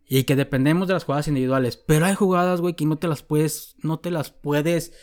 Y 0.08 0.24
que 0.26 0.36
dependemos 0.36 0.88
de 0.88 0.94
las 0.94 1.04
jugadas 1.04 1.28
individuales. 1.28 1.76
Pero 1.76 2.06
hay 2.06 2.16
jugadas, 2.16 2.62
güey, 2.62 2.76
que 2.76 2.86
no 2.86 2.98
te 2.98 3.08
las 3.08 3.24
puedes, 3.24 3.76
no 3.82 4.00
te 4.00 4.12
las 4.12 4.32
puedes... 4.32 4.94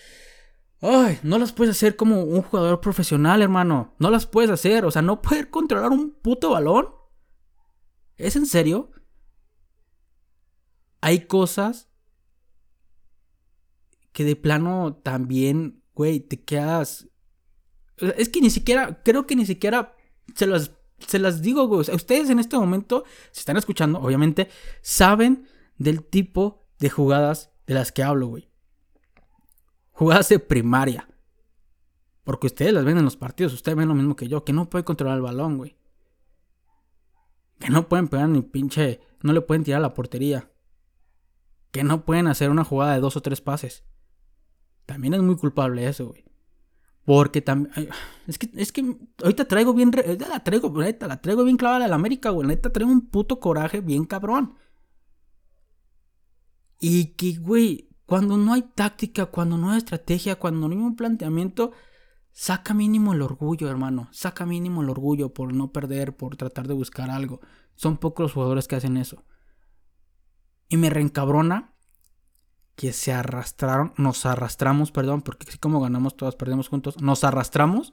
Ay, 0.83 1.21
no 1.23 1.38
las 1.38 1.53
puedes 1.53 1.77
hacer 1.77 1.97
como 1.97 2.25
un 2.25 2.42
jugador 2.42 2.81
profesional, 2.81 3.40
hermano. 3.40 3.95
No 3.99 4.11
las 4.11 4.27
puedes 4.27 4.51
hacer. 4.51 4.85
O 4.85 4.90
sea, 4.90 5.01
no 5.01 5.23
poder 5.23 5.49
controlar 5.49 5.90
un 5.90 6.11
puto 6.11 6.51
balón 6.51 6.88
¿Es 8.23 8.37
en 8.37 8.47
serio? 8.47 8.90
Hay 11.01 11.27
cosas 11.27 11.88
que 14.12 14.25
de 14.25 14.37
plano 14.37 15.01
también, 15.03 15.83
güey, 15.95 16.21
te 16.21 16.42
quedas... 16.45 17.09
Es 17.97 18.29
que 18.29 18.40
ni 18.40 18.51
siquiera, 18.51 19.03
creo 19.03 19.27
que 19.27 19.35
ni 19.35 19.47
siquiera 19.47 19.97
se 20.35 20.47
las, 20.47 20.73
se 20.99 21.18
las 21.18 21.42
digo, 21.42 21.66
güey. 21.66 21.81
ustedes 21.92 22.31
en 22.31 22.38
este 22.38 22.57
momento, 22.57 23.05
si 23.33 23.40
están 23.40 23.57
escuchando, 23.57 24.01
obviamente, 24.01 24.49
saben 24.83 25.49
del 25.79 26.05
tipo 26.05 26.64
de 26.79 26.90
jugadas 26.90 27.51
de 27.66 27.75
las 27.75 27.90
que 27.90 28.03
hablo, 28.05 28.29
güey. 28.29 28.51
Jugadas 29.92 30.28
de 30.28 30.38
primaria. 30.38 31.09
Porque 32.24 32.46
ustedes 32.46 32.72
las 32.72 32.85
ven 32.85 32.98
en 32.98 33.05
los 33.05 33.16
partidos, 33.16 33.52
ustedes 33.52 33.76
ven 33.76 33.88
lo 33.88 33.94
mismo 33.94 34.16
que 34.16 34.28
yo, 34.28 34.44
que 34.44 34.52
no 34.52 34.70
puede 34.70 34.85
controlar 34.85 35.16
el 35.16 35.22
balón, 35.22 35.57
güey. 35.57 35.76
Que 37.59 37.70
no 37.70 37.88
pueden 37.88 38.09
pegar 38.09 38.28
ni 38.28 38.42
pinche. 38.42 39.00
No 39.22 39.33
le 39.33 39.40
pueden 39.40 39.62
tirar 39.62 39.78
a 39.78 39.83
la 39.83 39.94
portería. 39.94 40.50
Que 41.70 41.85
no 41.85 42.05
pueden 42.05 42.26
hacer 42.26 42.50
una 42.50 42.64
jugada 42.64 42.94
de 42.94 43.00
dos 43.00 43.16
o 43.16 43.22
tres 43.22 43.40
pases. 43.40 43.85
También 44.85 45.14
es 45.14 45.22
muy 45.22 45.37
culpable 45.37 45.87
eso, 45.87 46.09
güey. 46.09 46.24
Porque 47.05 47.40
también. 47.40 47.88
Es 48.26 48.38
que, 48.38 48.50
es 48.55 48.72
que 48.72 48.96
ahorita 49.22 49.46
traigo 49.46 49.74
bien. 49.74 49.92
La 50.28 50.42
traigo, 50.42 50.70
neta, 50.70 51.07
la 51.07 51.20
traigo 51.20 51.44
bien 51.44 51.57
clavada 51.57 51.85
a 51.85 51.88
la 51.88 51.94
América, 51.94 52.31
güey. 52.31 52.46
Neta 52.48 52.72
traigo 52.72 52.90
un 52.90 53.09
puto 53.09 53.40
coraje 53.40 53.81
bien 53.81 54.05
cabrón. 54.05 54.55
Y 56.81 57.14
que, 57.14 57.37
güey, 57.37 57.90
cuando 58.06 58.36
no 58.36 58.52
hay 58.52 58.62
táctica, 58.62 59.26
cuando 59.26 59.56
no 59.56 59.70
hay 59.70 59.78
estrategia, 59.78 60.36
cuando 60.36 60.68
no 60.68 60.74
hay 60.74 60.80
un 60.80 60.96
planteamiento 60.96 61.72
Saca 62.32 62.72
mínimo 62.72 63.12
el 63.12 63.20
orgullo, 63.20 63.68
hermano. 63.68 64.08
Saca 64.10 64.46
mínimo 64.46 64.82
el 64.82 64.88
orgullo 64.88 65.34
por 65.34 65.52
no 65.52 65.70
perder, 65.70 66.16
por 66.16 66.36
tratar 66.36 66.66
de 66.66 66.74
buscar 66.74 67.10
algo. 67.10 67.40
Son 67.74 67.98
pocos 67.98 68.24
los 68.24 68.32
jugadores 68.32 68.66
que 68.68 68.76
hacen 68.76 68.96
eso. 68.96 69.22
Y 70.68 70.78
me 70.78 70.88
reencabrona 70.88 71.74
que 72.74 72.94
se 72.94 73.12
arrastraron, 73.12 73.92
nos 73.98 74.24
arrastramos, 74.24 74.92
perdón, 74.92 75.20
porque 75.20 75.46
así 75.46 75.58
como 75.58 75.80
ganamos 75.80 76.16
todas, 76.16 76.34
perdemos 76.36 76.68
juntos, 76.68 77.02
nos 77.02 77.22
arrastramos 77.22 77.92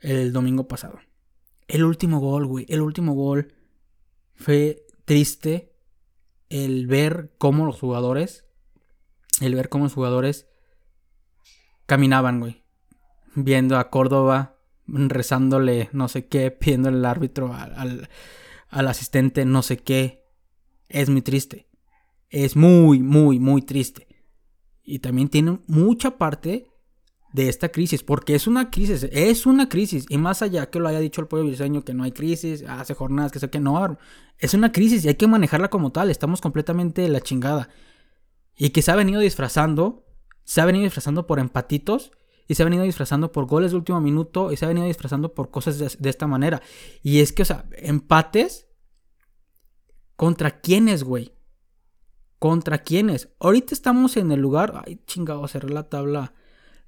el 0.00 0.32
domingo 0.32 0.66
pasado. 0.66 0.98
El 1.68 1.84
último 1.84 2.18
gol, 2.18 2.46
güey, 2.46 2.66
el 2.68 2.80
último 2.80 3.14
gol 3.14 3.54
fue 4.34 4.84
triste 5.04 5.77
el 6.50 6.86
ver 6.86 7.34
cómo 7.38 7.66
los 7.66 7.78
jugadores, 7.78 8.46
el 9.40 9.54
ver 9.54 9.68
cómo 9.68 9.84
los 9.84 9.94
jugadores 9.94 10.48
caminaban, 11.86 12.40
güey. 12.40 12.64
Viendo 13.34 13.78
a 13.78 13.90
Córdoba, 13.90 14.56
rezándole 14.86 15.88
no 15.92 16.08
sé 16.08 16.26
qué, 16.26 16.50
pidiéndole 16.50 16.98
al 16.98 17.04
árbitro, 17.04 17.54
al, 17.54 18.08
al 18.68 18.88
asistente 18.88 19.44
no 19.44 19.62
sé 19.62 19.78
qué. 19.78 20.24
Es 20.88 21.08
muy 21.08 21.22
triste. 21.22 21.68
Es 22.30 22.56
muy, 22.56 23.00
muy, 23.00 23.38
muy 23.38 23.62
triste. 23.62 24.06
Y 24.82 25.00
también 25.00 25.28
tiene 25.28 25.60
mucha 25.66 26.18
parte 26.18 26.70
de 27.32 27.48
esta 27.48 27.68
crisis, 27.68 28.02
porque 28.02 28.34
es 28.34 28.46
una 28.46 28.70
crisis, 28.70 29.06
es 29.12 29.46
una 29.46 29.68
crisis, 29.68 30.06
y 30.08 30.18
más 30.18 30.42
allá 30.42 30.70
que 30.70 30.80
lo 30.80 30.88
haya 30.88 31.00
dicho 31.00 31.20
el 31.20 31.26
pueblo 31.26 31.50
diseño 31.50 31.84
que 31.84 31.94
no 31.94 32.04
hay 32.04 32.12
crisis, 32.12 32.64
hace 32.66 32.94
jornadas 32.94 33.32
que 33.32 33.38
sé 33.38 33.50
que 33.50 33.60
no, 33.60 33.98
es 34.38 34.54
una 34.54 34.72
crisis 34.72 35.04
y 35.04 35.08
hay 35.08 35.14
que 35.16 35.26
manejarla 35.26 35.68
como 35.68 35.92
tal, 35.92 36.10
estamos 36.10 36.40
completamente 36.40 37.08
la 37.08 37.20
chingada. 37.20 37.68
Y 38.56 38.70
que 38.70 38.82
se 38.82 38.90
ha 38.90 38.96
venido 38.96 39.20
disfrazando 39.20 40.08
se 40.48 40.62
ha 40.62 40.64
venido 40.64 40.84
disfrazando 40.84 41.26
por 41.26 41.40
empatitos 41.40 42.10
y 42.46 42.54
se 42.54 42.62
ha 42.62 42.64
venido 42.64 42.84
disfrazando 42.84 43.32
por 43.32 43.44
goles 43.44 43.72
de 43.72 43.76
último 43.76 44.00
minuto 44.00 44.50
y 44.50 44.56
se 44.56 44.64
ha 44.64 44.68
venido 44.68 44.86
disfrazando 44.86 45.34
por 45.34 45.50
cosas 45.50 45.78
de, 45.78 46.08
esta 46.08 46.26
manera. 46.26 46.62
Y 47.02 47.20
es 47.20 47.34
que, 47.34 47.42
o 47.42 47.44
sea, 47.44 47.66
empates 47.72 48.66
contra 50.16 50.60
quiénes, 50.62 51.04
güey. 51.04 51.34
¿Contra 52.38 52.78
quiénes? 52.78 53.28
Ahorita 53.40 53.74
estamos 53.74 54.16
en 54.16 54.32
el 54.32 54.40
lugar. 54.40 54.82
Ay, 54.86 55.02
chingado, 55.06 55.46
cerré 55.48 55.68
la 55.68 55.90
tabla. 55.90 56.32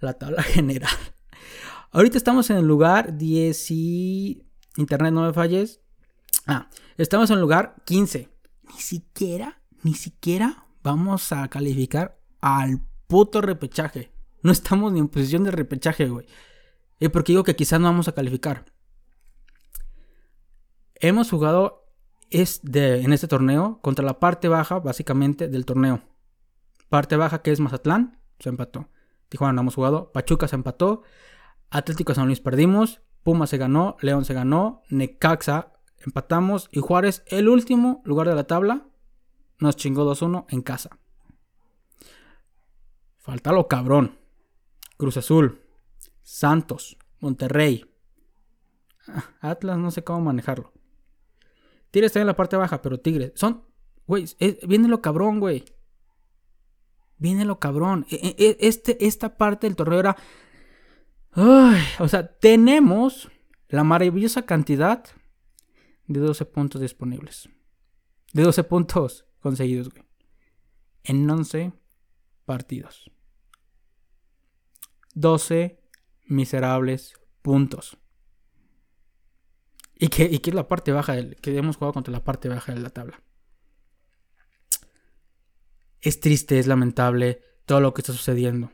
La 0.01 0.15
tabla 0.15 0.43
general. 0.43 0.91
Ahorita 1.93 2.17
estamos 2.17 2.51
en 2.51 2.57
el 2.57 2.67
lugar 2.67 3.17
10 3.17 3.71
y. 3.71 4.47
Internet 4.77 5.13
no 5.13 5.23
me 5.23 5.33
falles. 5.33 5.81
Ah, 6.47 6.71
estamos 6.97 7.31
en 7.31 7.35
el 7.35 7.41
lugar 7.41 7.77
15. 7.85 8.29
Ni 8.73 8.81
siquiera, 8.81 9.61
ni 9.83 9.95
siquiera 9.95 10.67
vamos 10.83 11.33
a 11.33 11.49
calificar 11.49 12.19
al 12.41 12.81
puto 13.07 13.41
repechaje. 13.41 14.11
No 14.43 14.53
estamos 14.53 14.93
ni 14.93 15.01
en 15.01 15.09
posición 15.09 15.45
de 15.45 15.51
repechaje, 15.51 16.09
güey. 16.09 16.27
Y 16.99 17.09
porque 17.09 17.33
digo 17.33 17.45
que 17.45 17.57
quizás 17.57 17.81
no 17.81 17.87
vamos 17.87 18.09
a 18.09 18.13
calificar. 18.13 18.65
Hemos 20.95 21.31
jugado 21.31 21.89
en 22.31 23.13
este 23.13 23.27
torneo 23.27 23.81
contra 23.83 24.05
la 24.05 24.21
parte 24.21 24.49
baja, 24.49 24.79
básicamente, 24.79 25.49
del 25.49 25.65
torneo. 25.65 26.03
Parte 26.89 27.17
baja 27.17 27.43
que 27.43 27.51
es 27.51 27.61
Mazatlán, 27.61 28.21
se 28.39 28.51
empató. 28.51 28.89
Tijuana 29.31 29.55
no 29.55 29.63
hemos 29.63 29.77
jugado. 29.77 30.13
Pachuca 30.13 30.47
se 30.49 30.57
empató. 30.57 31.03
Atlético 31.71 32.15
San 32.15 32.27
Luis 32.27 32.41
perdimos. 32.41 33.01
Puma 33.23 33.47
se 33.47 33.57
ganó. 33.57 33.97
León 34.03 34.27
se 34.27 34.35
ganó. 34.35 34.83
Necaxa 34.91 35.73
empatamos. 36.05 36.69
Y 36.73 36.81
Juárez, 36.81 37.23
el 37.27 37.49
último 37.49 38.03
lugar 38.05 38.29
de 38.29 38.35
la 38.35 38.45
tabla, 38.45 38.89
nos 39.59 39.77
chingó 39.77 40.05
2-1 40.05 40.47
en 40.49 40.63
casa. 40.63 40.99
Falta 43.19 43.53
lo 43.53 43.69
cabrón. 43.69 44.19
Cruz 44.97 45.17
Azul. 45.17 45.63
Santos. 46.23 46.99
Monterrey. 47.21 47.87
Ah, 49.07 49.25
Atlas 49.41 49.79
no 49.79 49.91
sé 49.91 50.03
cómo 50.03 50.21
manejarlo. 50.21 50.73
Tigres 51.91 52.11
está 52.11 52.21
en 52.21 52.27
la 52.27 52.37
parte 52.37 52.57
baja, 52.57 52.83
pero 52.83 52.99
Tigres. 52.99 53.33
Son. 53.35 53.65
Güey, 54.07 54.27
viene 54.67 54.89
lo 54.89 55.01
cabrón, 55.01 55.39
güey. 55.39 55.65
Viene 57.21 57.45
lo 57.45 57.61
cabrón. 57.61 58.07
E, 58.11 58.17
e, 58.17 58.35
e, 58.39 58.57
este, 58.61 59.07
esta 59.07 59.37
parte 59.37 59.67
del 59.67 59.77
torneo 59.77 60.01
era. 60.01 60.17
o 61.99 62.09
sea, 62.09 62.27
tenemos 62.39 63.31
la 63.69 63.85
maravillosa 63.85 64.43
cantidad 64.47 65.05
de 66.07 66.19
12 66.19 66.47
puntos 66.47 66.81
disponibles. 66.81 67.49
De 68.33 68.43
12 68.43 68.65
puntos 68.65 69.27
conseguidos, 69.41 69.91
güey. 69.91 70.03
en 71.05 71.29
11 71.29 71.73
partidos. 72.47 73.11
12 75.15 75.79
miserables 76.25 77.15
puntos. 77.43 77.99
Y 79.99 80.09
que, 80.09 80.25
y 80.25 80.41
es 80.43 80.55
la 80.55 80.69
parte 80.69 80.93
baja 80.93 81.13
del, 81.13 81.37
que 81.37 81.55
hemos 81.55 81.77
jugado 81.77 81.93
contra 81.93 82.13
la 82.13 82.25
parte 82.25 82.49
baja 82.49 82.73
de 82.73 82.81
la 82.81 82.89
tabla. 82.89 83.23
Es 86.01 86.21
triste, 86.21 86.59
es 86.59 86.67
lamentable 86.67 87.43
todo 87.67 87.81
lo 87.81 87.95
que 87.95 88.01
está 88.01 88.13
sucediendo. 88.13 88.73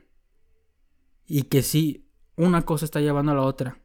Y 1.25 1.43
que 1.43 1.61
sí, 1.61 2.09
una 2.35 2.63
cosa 2.63 2.85
está 2.85 3.01
llevando 3.01 3.31
a 3.31 3.35
la 3.35 3.41
otra. 3.41 3.79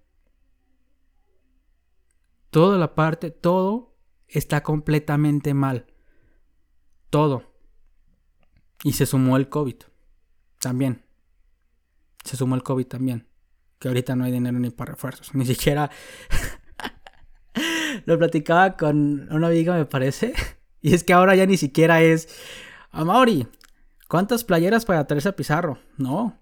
Toda 2.51 2.79
la 2.79 2.95
parte, 2.95 3.31
todo 3.31 3.97
está 4.29 4.63
completamente 4.63 5.55
mal. 5.55 5.87
Todo. 7.11 7.53
Y 8.85 8.93
se 8.93 9.07
sumó 9.07 9.37
el 9.37 9.49
COVID. 9.49 9.77
También. 10.59 11.05
Se 12.25 12.37
sumó 12.37 12.55
el 12.55 12.63
COVID 12.63 12.87
también. 12.87 13.29
Que 13.79 13.89
ahorita 13.89 14.17
no 14.17 14.25
hay 14.25 14.33
dinero 14.33 14.59
ni 14.59 14.71
para 14.71 14.93
refuerzos. 14.93 15.35
Ni 15.35 15.47
siquiera... 15.47 15.91
Lo 18.07 18.19
platicaba 18.19 18.77
con 18.77 19.33
una 19.33 19.49
amiga, 19.49 19.75
me 19.75 19.87
parece. 19.87 20.33
Y 20.85 20.95
es 20.95 21.05
que 21.05 21.13
ahora 21.13 21.37
ya 21.37 21.47
ni 21.47 21.57
siquiera 21.57 22.03
es... 22.03 22.29
Amaury, 22.93 23.49
¿cuántas 24.07 24.45
playeras 24.45 24.85
para 24.85 25.07
traerse 25.07 25.31
a 25.31 25.37
Pizarro? 25.37 25.79
No. 25.97 26.39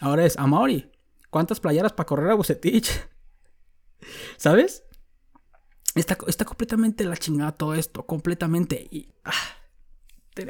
Ahora 0.00 0.26
es 0.26 0.36
Amaury, 0.36 0.92
¿cuántas 1.30 1.60
playeras 1.60 1.94
para 1.94 2.06
correr 2.06 2.30
a 2.30 2.34
Bucetich? 2.34 2.90
¿Sabes? 4.36 4.84
Está, 5.94 6.16
completamente 6.44 7.04
la 7.04 7.16
chingada 7.16 7.52
todo 7.52 7.74
esto, 7.74 8.06
completamente. 8.06 8.86
Y, 8.90 9.08
ah, 9.24 9.32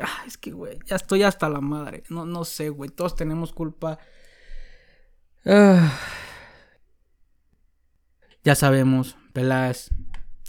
ah, 0.03 0.25
es 0.27 0.37
que, 0.37 0.51
güey, 0.51 0.79
ya 0.85 0.97
estoy 0.97 1.23
hasta 1.23 1.49
la 1.49 1.61
madre. 1.61 2.03
No, 2.11 2.27
no 2.27 2.45
sé, 2.45 2.69
güey, 2.69 2.91
todos 2.91 3.15
tenemos 3.15 3.53
culpa. 3.53 3.99
Ah. 5.47 5.99
Ya 8.43 8.55
sabemos, 8.57 9.17
Peláez 9.33 9.91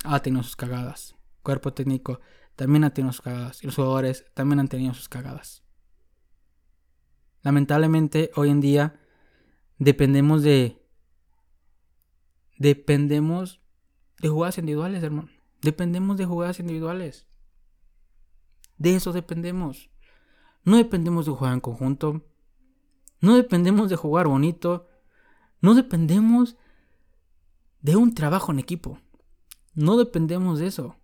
ha 0.03 0.19
tenido 0.21 0.43
sus 0.43 0.55
cagadas. 0.55 1.15
Cuerpo 1.43 1.73
técnico 1.73 2.19
también 2.59 2.83
ha 2.83 2.93
tenido 2.93 3.13
sus 3.13 3.21
cagadas. 3.21 3.63
Y 3.63 3.67
los 3.67 3.75
jugadores 3.77 4.25
también 4.33 4.59
han 4.59 4.67
tenido 4.67 4.93
sus 4.93 5.07
cagadas. 5.07 5.63
Lamentablemente, 7.41 8.31
hoy 8.35 8.49
en 8.49 8.59
día 8.59 8.99
dependemos 9.77 10.43
de. 10.43 10.85
Dependemos 12.57 13.61
de 14.19 14.27
jugadas 14.27 14.57
individuales, 14.57 15.01
hermano. 15.01 15.29
Dependemos 15.61 16.17
de 16.17 16.25
jugadas 16.25 16.59
individuales. 16.59 17.27
De 18.77 18.93
eso 18.93 19.13
dependemos. 19.13 19.89
No 20.65 20.75
dependemos 20.75 21.27
de 21.27 21.31
jugar 21.31 21.53
en 21.53 21.61
conjunto. 21.61 22.25
No 23.21 23.37
dependemos 23.37 23.89
de 23.89 23.95
jugar 23.95 24.27
bonito. 24.27 24.89
No 25.61 25.75
dependemos 25.75 26.57
de 27.79 27.95
un 27.95 28.13
trabajo 28.13 28.51
en 28.51 28.59
equipo. 28.59 28.99
No 29.75 29.95
dependemos 29.95 30.59
de 30.59 30.67
eso. 30.67 30.97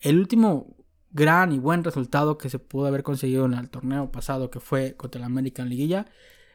El 0.00 0.18
último 0.18 0.77
gran 1.10 1.52
y 1.52 1.58
buen 1.58 1.84
resultado 1.84 2.38
que 2.38 2.50
se 2.50 2.58
pudo 2.58 2.86
haber 2.86 3.02
conseguido 3.02 3.46
en 3.46 3.54
el 3.54 3.70
torneo 3.70 4.10
pasado, 4.10 4.50
que 4.50 4.60
fue 4.60 4.96
contra 4.96 5.20
la 5.20 5.26
American 5.26 5.68
Liguilla, 5.68 6.06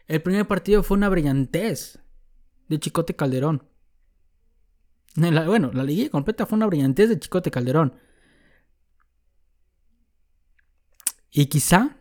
el 0.07 0.21
primer 0.21 0.47
partido 0.47 0.83
fue 0.83 0.97
una 0.97 1.09
brillantez 1.09 1.99
de 2.67 2.79
Chicote 2.79 3.15
Calderón 3.15 3.63
bueno, 5.15 5.71
la 5.73 5.83
liguilla 5.83 6.09
completa 6.09 6.45
fue 6.45 6.55
una 6.55 6.65
brillantez 6.65 7.09
de 7.09 7.19
Chicote 7.19 7.51
Calderón. 7.51 7.93
Y 11.31 11.47
quizá, 11.47 11.97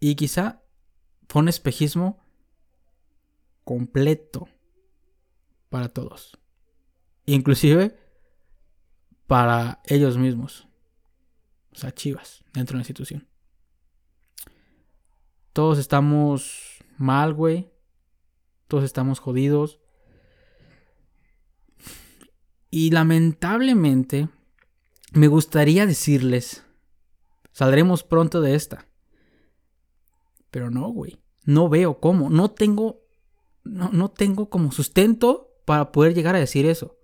y 0.00 0.14
quizá 0.16 0.62
fue 1.28 1.42
un 1.42 1.48
espejismo 1.48 2.20
completo 3.64 4.48
para 5.68 5.88
todos. 5.88 6.38
Inclusive 7.26 7.98
para 9.26 9.80
ellos 9.86 10.18
mismos. 10.18 10.68
O 11.74 11.78
sea, 11.78 11.92
chivas 11.92 12.44
dentro 12.52 12.74
de 12.74 12.78
la 12.78 12.82
institución. 12.82 13.28
Todos 15.52 15.78
estamos 15.78 16.84
mal, 16.96 17.34
güey. 17.34 17.70
Todos 18.68 18.84
estamos 18.84 19.18
jodidos. 19.18 19.80
Y 22.70 22.90
lamentablemente, 22.90 24.28
me 25.12 25.28
gustaría 25.28 25.86
decirles, 25.86 26.64
saldremos 27.52 28.02
pronto 28.02 28.40
de 28.40 28.54
esta. 28.54 28.88
Pero 30.50 30.70
no, 30.70 30.88
güey. 30.88 31.20
No 31.44 31.68
veo 31.68 32.00
cómo. 32.00 32.30
No 32.30 32.50
tengo, 32.50 33.02
no, 33.62 33.90
no 33.90 34.10
tengo 34.10 34.48
como 34.48 34.72
sustento 34.72 35.60
para 35.64 35.92
poder 35.92 36.14
llegar 36.14 36.34
a 36.34 36.40
decir 36.40 36.66
eso. 36.66 36.98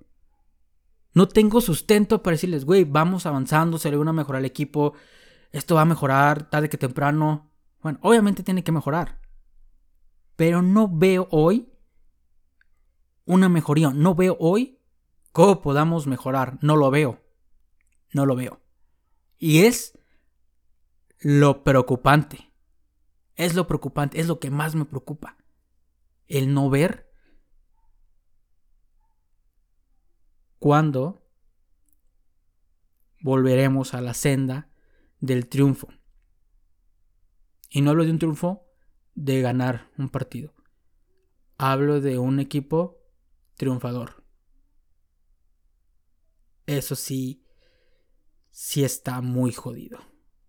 No 1.13 1.29
tengo 1.29 1.61
sustento 1.61 2.23
para 2.23 2.35
decirles, 2.35 2.65
güey, 2.65 2.85
vamos 2.85 3.27
avanzando, 3.27 3.79
se 3.79 3.91
le 3.91 3.97
va 3.97 4.09
a 4.09 4.13
mejorar 4.13 4.41
el 4.41 4.47
equipo, 4.47 4.95
esto 5.51 5.75
va 5.75 5.83
a 5.83 5.87
mejorar 5.87 6.49
tarde 6.51 6.69
que 6.69 6.79
temprano. 6.79 7.51
Bueno, 7.83 7.99
obviamente 8.03 8.43
tiene 8.43 8.63
que 8.63 8.73
mejorar. 8.73 9.21
Pero 10.37 10.63
no 10.63 10.89
veo 10.89 11.29
hoy 11.31 11.73
una 13.25 13.49
mejoría. 13.49 13.91
No 13.91 14.15
veo 14.15 14.37
hoy 14.39 14.81
¿Cómo 15.33 15.63
podamos 15.63 16.07
mejorar? 16.07 16.59
No 16.61 16.77
lo 16.77 16.91
veo. 16.91 17.23
No 18.13 18.27
lo 18.27 18.35
veo. 18.35 18.61
Y 19.39 19.61
es 19.61 19.99
lo 21.21 21.63
preocupante. 21.63 22.53
Es 23.37 23.55
lo 23.55 23.67
preocupante, 23.67 24.21
es 24.21 24.27
lo 24.27 24.39
que 24.39 24.51
más 24.51 24.75
me 24.75 24.85
preocupa. 24.85 25.37
El 26.27 26.53
no 26.53 26.69
ver 26.69 27.10
cuándo 30.61 31.27
volveremos 33.21 33.93
a 33.93 34.01
la 34.01 34.15
senda 34.15 34.71
del 35.19 35.49
triunfo. 35.49 35.89
Y 37.69 37.81
no 37.81 37.91
hablo 37.91 38.05
de 38.05 38.13
un 38.13 38.21
triunfo 38.21 38.69
de 39.17 39.41
ganar 39.41 39.91
un 39.99 40.09
partido. 40.09 40.55
Hablo 41.59 42.01
de 42.01 42.19
un 42.19 42.39
equipo 42.39 43.03
triunfador 43.57 44.21
eso 46.77 46.95
sí, 46.95 47.45
sí 48.51 48.85
está 48.85 49.21
muy 49.21 49.53
jodido. 49.53 49.99